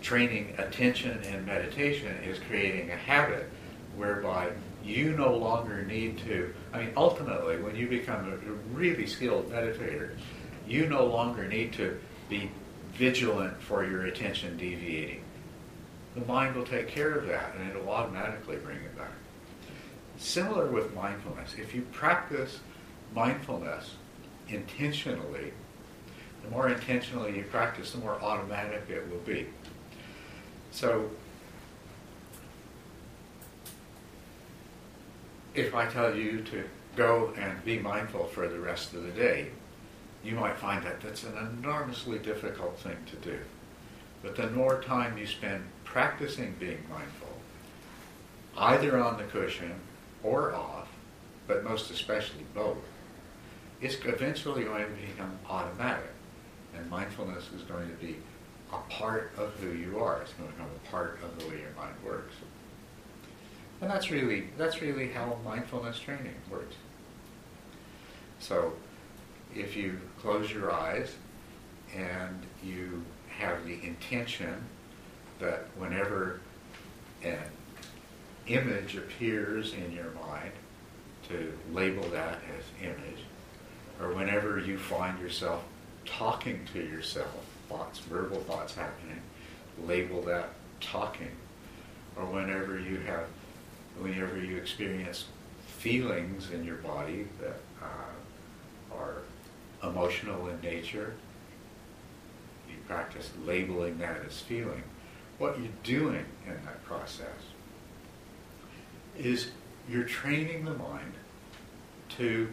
[0.01, 3.49] training attention and meditation is creating a habit
[3.95, 4.51] whereby
[4.85, 8.37] you no longer need to, I mean, ultimately, when you become a
[8.75, 10.11] really skilled meditator,
[10.67, 12.51] you no longer need to be
[12.93, 15.21] vigilant for your attention deviating.
[16.13, 19.11] The mind will take care of that and it'll automatically bring it back.
[20.17, 21.55] Similar with mindfulness.
[21.57, 22.59] If you practice
[23.13, 23.95] mindfulness
[24.47, 25.51] intentionally,
[26.43, 29.47] the more intentionally you practice, the more automatic it will be.
[30.71, 31.09] So,
[35.55, 36.63] if I tell you to
[36.95, 39.47] go and be mindful for the rest of the day,
[40.23, 43.39] you might find that that's an enormously difficult thing to do.
[44.21, 47.29] But the more time you spend practicing being mindful,
[48.57, 49.75] either on the cushion
[50.23, 50.87] or off,
[51.47, 52.77] but most especially both,
[53.81, 56.09] it's eventually going to become automatic.
[56.75, 58.17] And mindfulness is going to be
[58.73, 60.21] a part of who you are.
[60.21, 62.33] It's going to become a part of the way your mind works.
[63.81, 66.75] And that's really that's really how mindfulness training works.
[68.39, 68.73] So
[69.55, 71.13] if you close your eyes
[71.95, 74.55] and you have the intention
[75.39, 76.39] that whenever
[77.23, 77.37] an
[78.47, 80.51] image appears in your mind,
[81.29, 83.23] to label that as image,
[83.99, 85.63] or whenever you find yourself
[86.05, 87.35] talking to yourself,
[87.67, 89.19] thoughts, verbal thoughts happening,
[89.85, 90.49] label that
[90.79, 91.31] talking,
[92.15, 93.25] or whenever you have,
[93.99, 95.25] whenever you experience
[95.67, 99.21] feelings in your body that uh, are
[99.83, 101.13] emotional in nature,
[102.69, 104.83] you practice labeling that as feeling.
[105.37, 107.27] What you're doing in that process
[109.17, 109.49] is
[109.89, 111.13] you're training the mind
[112.17, 112.49] to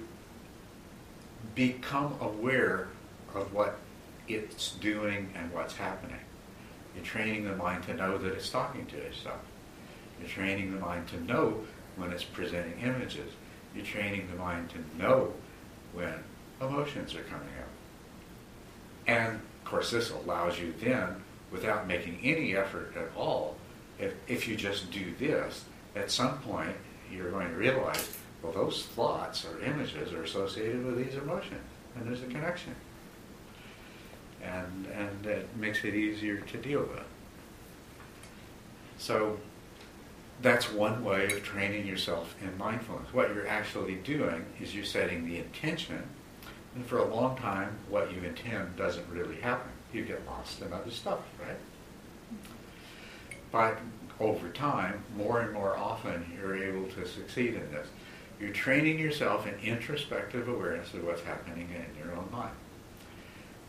[1.54, 2.88] become aware
[3.34, 3.78] of what
[4.28, 6.18] it's doing and what's happening.
[6.94, 9.40] You're training the mind to know that it's talking to itself.
[10.22, 11.60] You're training the mind to know
[11.96, 13.32] when it's presenting images.
[13.74, 15.32] You're training the mind to know
[15.92, 16.14] when
[16.60, 17.68] emotions are coming up.
[19.08, 23.56] And of course, this allows you then, without making any effort at all,
[23.98, 25.64] if, if you just do this,
[25.96, 26.76] at some point
[27.10, 31.60] you're going to realize, well, those thoughts or images are associated with these emotions,
[31.96, 32.74] and there's a connection.
[34.42, 37.04] And, and it makes it easier to deal with.
[38.98, 39.38] So
[40.42, 43.12] that's one way of training yourself in mindfulness.
[43.12, 46.02] What you're actually doing is you're setting the intention,
[46.74, 49.70] and for a long time, what you intend doesn't really happen.
[49.92, 51.56] You get lost in other stuff, right?
[53.52, 53.78] But
[54.18, 57.86] over time, more and more often, you're able to succeed in this.
[58.40, 62.54] You're training yourself in introspective awareness of what's happening in your own mind.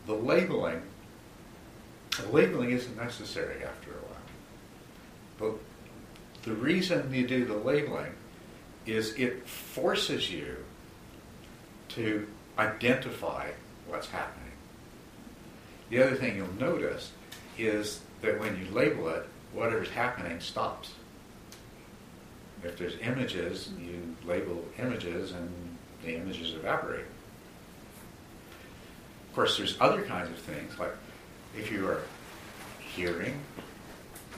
[0.08, 0.82] The labeling,
[2.20, 4.18] the labeling isn't necessary after a while.
[5.38, 5.60] But
[6.44, 8.14] the reason you do the labeling
[8.86, 10.58] is it forces you
[11.90, 12.28] to
[12.58, 13.50] identify
[13.88, 14.52] what's happening.
[15.90, 17.12] The other thing you'll notice
[17.58, 20.94] is that when you label it, whatever's happening stops.
[22.64, 25.50] If there's images, you label images and
[26.04, 27.06] the images evaporate.
[29.30, 30.94] Of course, there's other kinds of things, like
[31.58, 32.04] if you are
[32.80, 33.40] hearing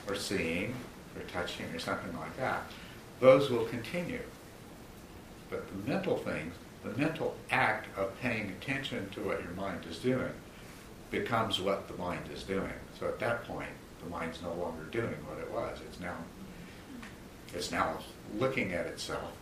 [0.08, 0.74] or seeing
[1.16, 2.62] or touching or something like that,
[3.20, 4.22] those will continue.
[5.50, 9.98] But the mental things, the mental act of paying attention to what your mind is
[9.98, 10.32] doing
[11.10, 12.72] becomes what the mind is doing.
[12.98, 13.70] So at that point,
[14.02, 15.78] the mind's no longer doing what it was.
[15.88, 16.16] It's now
[17.54, 17.98] it's now
[18.38, 19.32] looking at itself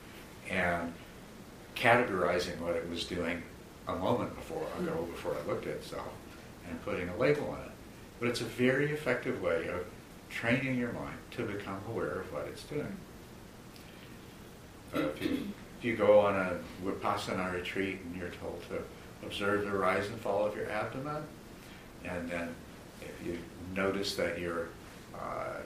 [0.50, 0.92] and
[1.74, 3.42] categorizing what it was doing
[3.88, 5.10] a moment before ago hmm.
[5.10, 6.08] before it looked at itself
[6.68, 7.70] and putting a label on it.
[8.20, 9.84] But it's a very effective way of
[10.34, 12.96] training your mind to become aware of what it's doing.
[14.94, 18.82] Uh, if, you, if you go on a Vipassana retreat and you're told to
[19.26, 21.22] observe the rise and fall of your abdomen,
[22.04, 22.54] and then
[23.00, 23.38] if you
[23.74, 24.68] notice that you're
[25.14, 25.60] uh,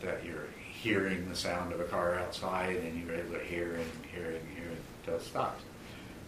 [0.00, 3.90] that you're hearing the sound of a car outside and you're able to hear and
[4.12, 5.62] hear and until it stops.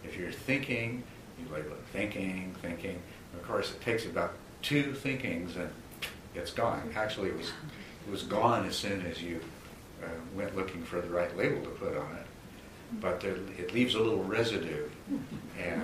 [0.03, 1.03] If you're thinking,
[1.39, 3.01] you label it thinking, thinking.
[3.33, 5.69] Of course, it takes about two thinkings and
[6.37, 6.89] it's gone.
[6.95, 7.47] Actually, it was
[8.07, 9.41] it was gone as soon as you
[10.03, 12.25] uh, went looking for the right label to put on it.
[13.01, 14.87] But there, it leaves a little residue,
[15.59, 15.83] and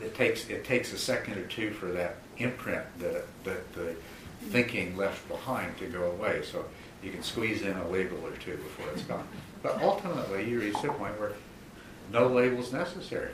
[0.00, 3.96] it takes it takes a second or two for that imprint that that the
[4.50, 6.42] thinking left behind to go away.
[6.42, 6.64] So
[7.02, 9.26] you can squeeze in a label or two before it's gone.
[9.62, 11.32] But ultimately, you reach the point where
[12.12, 13.32] no label is necessary.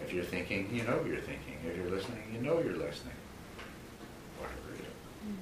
[0.00, 1.56] If you're thinking, you know you're thinking.
[1.66, 3.14] If you're listening, you know you're listening.
[4.38, 5.32] Whatever you do.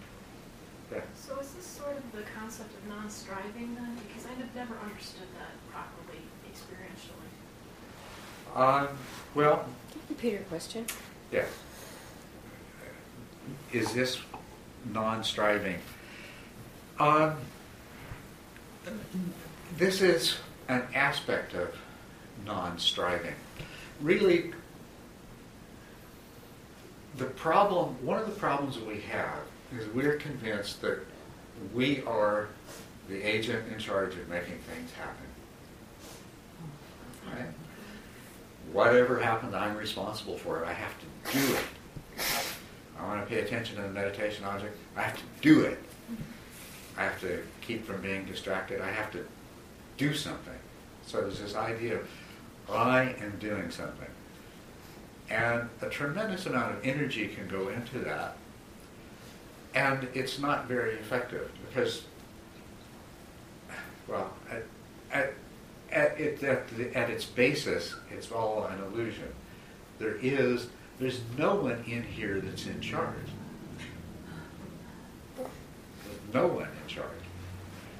[0.92, 1.00] Yeah.
[1.16, 3.98] So is this sort of the concept of non-striving then?
[4.06, 6.20] Because I have never understood that properly
[6.50, 7.30] experientially.
[8.56, 8.88] Um,
[9.34, 9.66] well,
[10.08, 10.86] Repeat your question.
[11.32, 11.48] yes.
[13.72, 14.18] Is this
[14.92, 15.78] non-striving?
[16.98, 17.34] Um,
[19.76, 20.36] this is
[20.68, 21.74] an aspect of
[22.46, 23.34] non-striving.
[24.00, 24.52] Really,
[27.16, 29.40] the problem, one of the problems that we have
[29.78, 31.00] is we're convinced that
[31.74, 32.48] we are
[33.08, 35.26] the agent in charge of making things happen.
[37.32, 37.52] Right?
[38.72, 40.66] Whatever happens, I'm responsible for it.
[40.66, 41.64] I have to do it.
[42.98, 44.76] I want to pay attention to the meditation object.
[44.96, 45.78] I have to do it.
[46.96, 48.80] I have to keep from being distracted.
[48.80, 49.26] I have to
[49.96, 50.54] do something.
[51.06, 52.08] So there's this idea of
[52.70, 54.08] I am doing something.
[55.28, 58.36] And a tremendous amount of energy can go into that.
[59.76, 62.04] And it's not very effective because,
[64.08, 64.62] well, at,
[65.12, 65.34] at,
[65.92, 69.28] at, it, at, the, at its basis, it's all an illusion.
[69.98, 70.68] There is,
[70.98, 73.12] there's no one in here that's in charge.
[75.36, 77.10] There's no one in charge.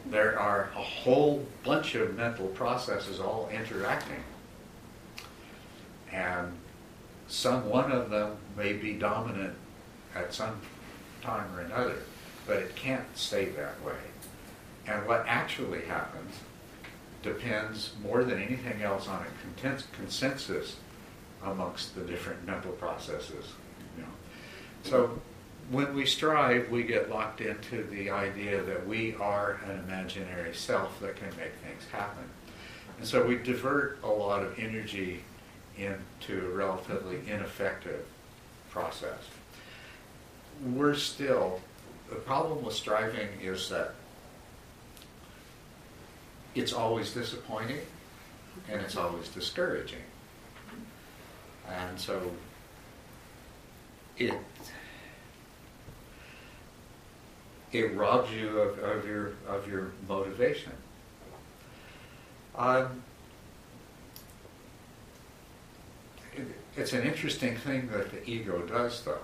[0.07, 4.24] There are a whole bunch of mental processes all interacting.
[6.11, 6.55] And
[7.29, 9.53] some one of them may be dominant
[10.14, 10.59] at some
[11.27, 11.97] time or another,
[12.47, 13.99] but it can't stay that way.
[14.87, 16.37] And what actually happens
[17.22, 20.77] depends more than anything else on a consensus
[21.45, 23.47] amongst the different mental processes.
[23.97, 24.09] You know.
[24.85, 25.20] So
[25.70, 31.01] when we strive, we get locked into the idea that we are an imaginary self
[31.01, 32.24] that can make things happen.
[32.99, 35.24] And so we divert a lot of energy
[35.77, 38.07] into a relatively ineffective
[38.70, 39.18] process.
[40.64, 41.61] We're still,
[42.09, 43.94] the problem with striving is that
[46.54, 47.80] it's always disappointing
[48.68, 50.02] and it's always discouraging.
[51.68, 52.30] And so
[54.16, 54.32] it
[57.72, 60.72] it robs you of, of your of your motivation.
[62.57, 63.02] Um,
[66.34, 66.46] it,
[66.76, 69.18] it's an interesting thing that the ego does, though.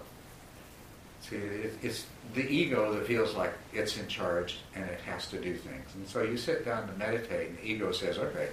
[1.23, 5.41] See, it, it's the ego that feels like it's in charge and it has to
[5.41, 5.95] do things.
[5.95, 8.49] And so you sit down to meditate, and the ego says, "Okay,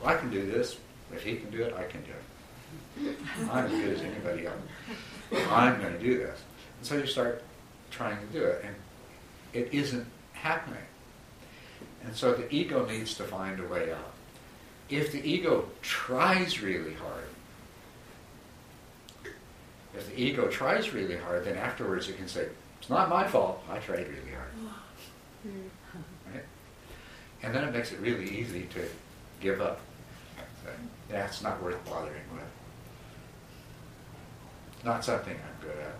[0.00, 0.76] well, I can do this.
[1.12, 3.16] If he can do it, I can do it.
[3.50, 5.50] I'm as good as anybody else.
[5.50, 6.40] I'm going to do this."
[6.78, 7.42] And so you start
[7.90, 8.74] trying to do it, and
[9.52, 10.78] it isn't happening.
[12.04, 14.12] And so the ego needs to find a way out.
[14.88, 17.24] If the ego tries really hard,
[19.96, 22.48] if the ego tries really hard, then afterwards it can say,
[22.80, 24.50] it's not my fault, I tried really hard.
[26.32, 26.44] Right?
[27.42, 28.88] And then it makes it really easy to
[29.40, 29.80] give up.
[30.64, 30.70] Say,
[31.10, 32.42] yeah, it's not worth bothering with.
[34.84, 35.96] Not something I'm good at.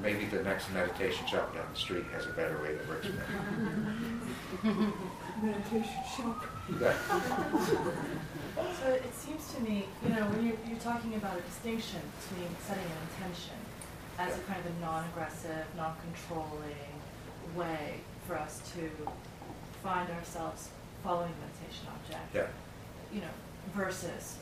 [0.00, 3.06] Maybe the next meditation shop down the street has a better way that works
[4.62, 4.92] better.
[5.42, 6.44] Meditation shop.
[6.80, 6.94] Yeah.
[8.82, 12.48] So it seems to me, you know, when you're, you're talking about a distinction between
[12.66, 13.56] setting an intention
[14.18, 16.88] as a kind of a non-aggressive, non-controlling
[17.56, 18.88] way for us to
[19.82, 20.68] find ourselves
[21.04, 22.48] following the meditation object, Yeah.
[23.12, 23.32] you know,
[23.76, 24.36] versus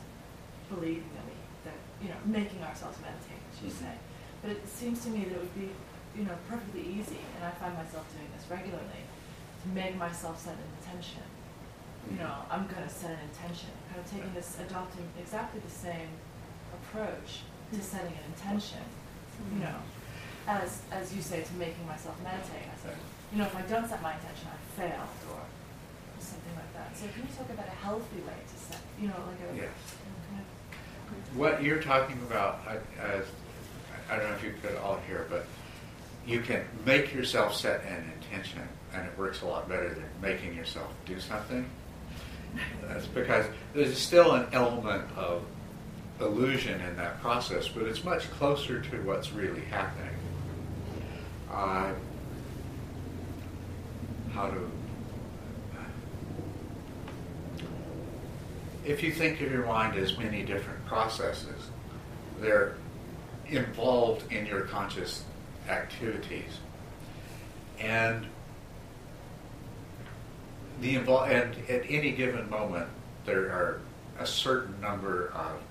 [0.69, 1.35] believing that we,
[1.67, 3.79] that, you know, making ourselves meditate, as you Mhm.
[3.87, 3.95] say.
[4.41, 5.69] But it seems to me that it would be,
[6.17, 9.03] you know, perfectly easy, and I find myself doing this regularly,
[9.63, 11.23] to make myself set an intention
[12.07, 15.71] you know, I'm going to set an intention, kind of taking this, adopting exactly the
[15.71, 16.09] same
[16.73, 17.81] approach to hmm.
[17.81, 18.81] setting an intention,
[19.51, 19.63] you hmm.
[19.63, 19.79] know,
[20.47, 22.65] as, as you say, to making myself meditate.
[22.65, 22.97] I said,
[23.31, 25.43] you know, if I don't set my intention, I failed, or
[26.19, 26.97] something like that.
[26.97, 29.75] So can you talk about a healthy way to set, you know, like a, Yes.
[30.29, 33.25] kind of, What you're talking about, I, as,
[34.09, 35.45] I don't know if you could all hear, but
[36.25, 38.61] you can make yourself set an intention,
[38.93, 41.65] and it works a lot better than making yourself do something.
[42.87, 45.43] That's because there's still an element of
[46.19, 50.15] illusion in that process, but it's much closer to what's really happening.
[51.51, 51.93] Uh,
[54.33, 54.69] how to
[58.85, 61.69] if you think of your mind as many different processes,
[62.39, 62.75] they're
[63.49, 65.23] involved in your conscious
[65.67, 66.59] activities.
[67.79, 68.25] And
[70.81, 72.87] the invol- and at any given moment,
[73.25, 73.81] there are
[74.19, 75.61] a certain number of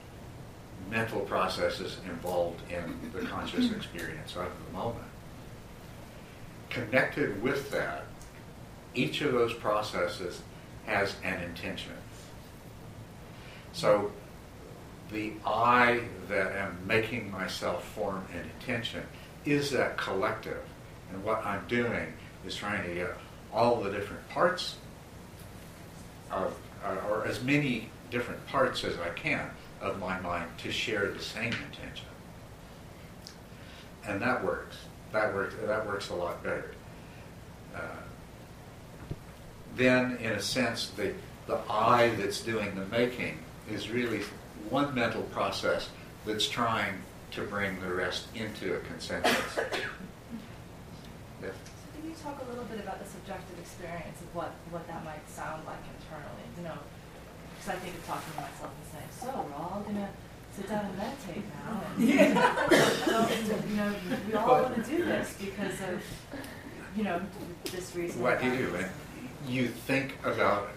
[0.90, 5.04] mental processes involved in the conscious experience of the moment.
[6.70, 8.04] Connected with that,
[8.94, 10.42] each of those processes
[10.86, 11.92] has an intention.
[13.72, 14.10] So
[15.10, 19.02] the I that am making myself form an intention
[19.44, 20.62] is that collective.
[21.12, 22.12] And what I'm doing
[22.46, 23.16] is trying to get
[23.52, 24.76] all the different parts
[26.30, 26.54] of,
[26.84, 31.20] or- or as many different parts as I can of my mind to share the
[31.20, 32.06] same intention.
[34.06, 34.76] And that works.
[35.12, 36.72] That works, that works a lot better.
[37.74, 37.80] Uh,
[39.76, 41.14] then, in a sense, the,
[41.46, 43.38] the I that's doing the making
[43.70, 44.22] is really
[44.70, 45.88] one mental process
[46.26, 46.94] that's trying
[47.32, 49.36] to bring the rest into a consensus.
[51.40, 51.54] Yes.
[51.54, 55.04] So can you talk a little bit about the subjective experience of what, what that
[55.04, 56.46] might sound like internally?
[56.56, 56.78] You know,
[57.58, 60.08] because I think of talking to myself and saying, so we're all going to
[60.54, 61.80] sit sit down and meditate now.
[61.98, 62.06] And,
[63.46, 63.94] so, you know,
[64.26, 66.02] we all want to do this because of,
[66.96, 67.20] you know,
[67.64, 68.20] this reason.
[68.22, 68.74] What do you do?
[68.74, 68.90] And
[69.46, 70.68] you think about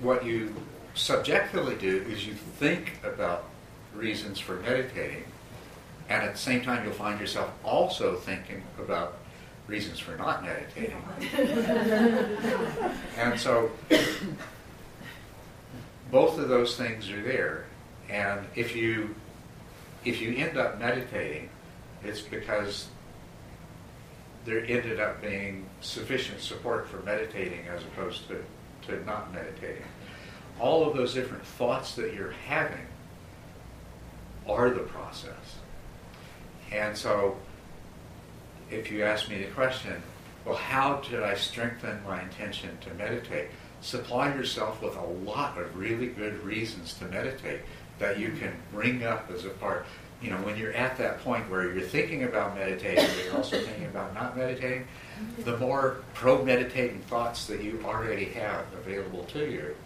[0.00, 0.54] what you
[0.94, 3.44] subjectively do is you think about
[3.94, 5.24] reasons for meditating,
[6.08, 9.18] and at the same time you'll find yourself also thinking about
[9.66, 11.02] reasons for not meditating.
[13.16, 13.70] and so
[16.10, 17.66] both of those things are there,
[18.08, 19.14] and if you
[20.04, 21.48] if you end up meditating,
[22.02, 22.88] it's because
[24.44, 28.44] there ended up being sufficient support for meditating as opposed to,
[28.86, 29.84] to not meditating.
[30.60, 32.86] All of those different thoughts that you're having
[34.48, 35.56] are the process.
[36.72, 37.36] And so,
[38.70, 40.02] if you ask me the question,
[40.44, 43.48] well, how did I strengthen my intention to meditate?
[43.80, 47.60] Supply yourself with a lot of really good reasons to meditate
[47.98, 49.86] that you can bring up as a part.
[50.22, 53.60] You know, when you're at that point where you're thinking about meditating, but you're also
[53.60, 54.86] thinking about not meditating,
[55.40, 59.76] the more pro-meditating thoughts that you already have available to you,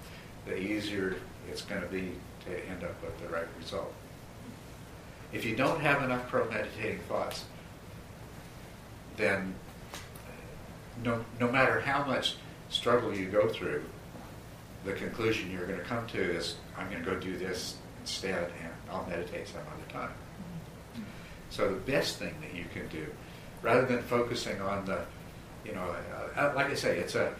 [0.49, 1.17] the easier
[1.49, 2.13] it's going to be
[2.47, 3.93] to end up with the right result.
[5.33, 7.45] If you don't have enough pro-meditating thoughts,
[9.17, 9.55] then
[11.05, 12.37] no, no matter how much
[12.71, 13.85] struggle you go through,
[14.85, 18.51] the conclusion you're going to come to is, I'm going to go do this instead,
[18.63, 20.15] and I'll meditate some other time.
[21.51, 23.07] So the best thing that you can do,
[23.63, 25.05] rather than focusing on the,
[25.65, 25.95] you know,
[26.37, 27.35] uh, like I say, it's a,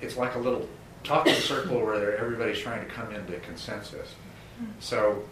[0.00, 0.68] it's like a little
[1.04, 4.14] talking circle where everybody's trying to come into consensus.
[4.80, 5.22] So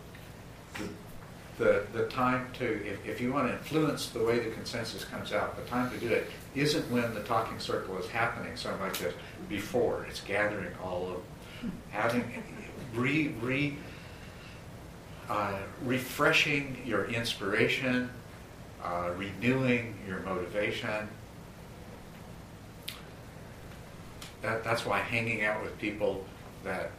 [0.74, 5.04] the, the, the time to, if, if you want to influence the way the consensus
[5.04, 8.76] comes out, the time to do it isn't when the talking circle is happening so
[8.78, 9.12] much as
[9.48, 10.06] before.
[10.08, 12.42] It's gathering all of, having,
[12.94, 13.76] re, re,
[15.28, 18.10] uh, refreshing your inspiration,
[18.82, 21.08] uh, renewing your motivation.
[24.42, 26.24] That, that's why hanging out with people
[26.64, 26.90] that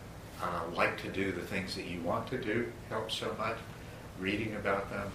[0.41, 3.57] uh, like to do the things that you want to do helps so much.
[4.19, 5.11] Reading about them,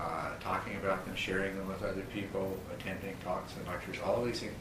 [0.00, 4.40] uh, talking about them, sharing them with other people, attending talks and lectures, all these
[4.40, 4.54] things.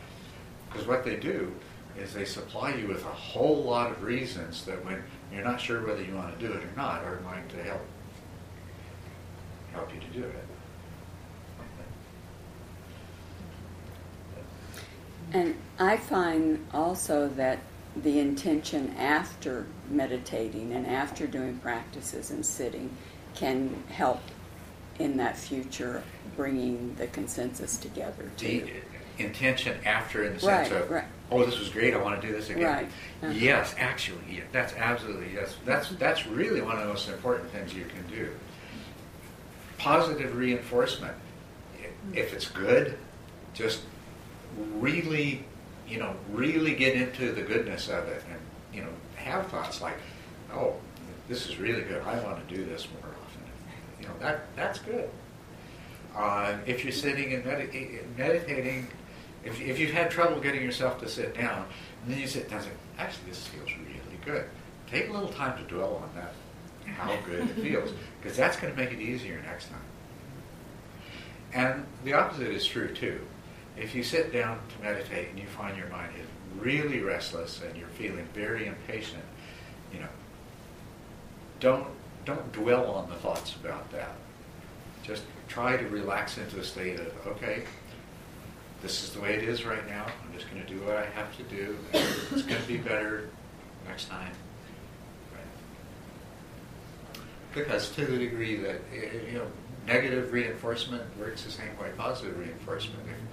[0.69, 1.53] Because what they do
[1.97, 5.01] is they supply you with a whole lot of reasons that when
[5.33, 7.81] you're not sure whether you want to do it or not are going to help
[9.73, 10.56] help you to do it.
[15.33, 17.59] And I find also that
[17.95, 22.89] the intention after meditating and after doing practices and sitting
[23.35, 24.21] can help
[24.99, 26.03] in that future
[26.35, 28.63] bringing the consensus together The
[29.17, 31.03] intention after, in the sense Right, of, right.
[31.31, 32.63] oh, this was great, I want to do this again.
[32.63, 32.87] Right.
[33.23, 33.33] Uh-huh.
[33.33, 35.55] Yes, actually, yeah, that's absolutely yes.
[35.65, 38.29] That's that's really one of the most important things you can do.
[39.79, 41.15] Positive reinforcement.
[42.13, 42.97] If it's good,
[43.53, 43.81] just
[44.79, 45.43] really,
[45.87, 48.39] you know, really get into the goodness of it, and
[48.73, 49.97] you know, have thoughts like,
[50.53, 50.75] oh,
[51.27, 52.01] this is really good.
[52.03, 53.41] I want to do this more often.
[54.01, 55.09] You know, that that's good.
[56.15, 58.87] Uh, if you're sitting and medita- meditating,
[59.43, 61.65] if, if you've had trouble getting yourself to sit down,
[62.03, 64.45] and then you sit down and say, actually, this feels really good.
[64.89, 66.33] Take a little time to dwell on that,
[66.93, 69.81] how good it feels, because that's going to make it easier next time.
[71.53, 73.19] And the opposite is true too.
[73.79, 76.27] If you sit down to meditate and you find your mind is
[76.59, 79.23] really restless and you're feeling very impatient,
[79.93, 80.07] you know,
[81.59, 81.87] don't
[82.25, 84.15] don't dwell on the thoughts about that.
[85.03, 87.63] Just try to relax into a state of okay,
[88.81, 90.05] this is the way it is right now.
[90.05, 91.77] I'm just going to do what I have to do.
[91.93, 93.29] It's going to be better
[93.87, 94.31] next time.
[97.53, 98.81] Because to the degree that
[99.31, 99.47] you know
[99.87, 102.99] negative reinforcement works the same way positive reinforcement.
[103.05, 103.26] If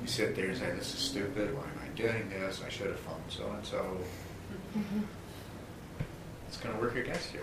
[0.00, 2.62] you sit there and say this is stupid, why am I doing this?
[2.64, 3.96] I should have phoned so and so.
[6.48, 7.40] It's going to work against you.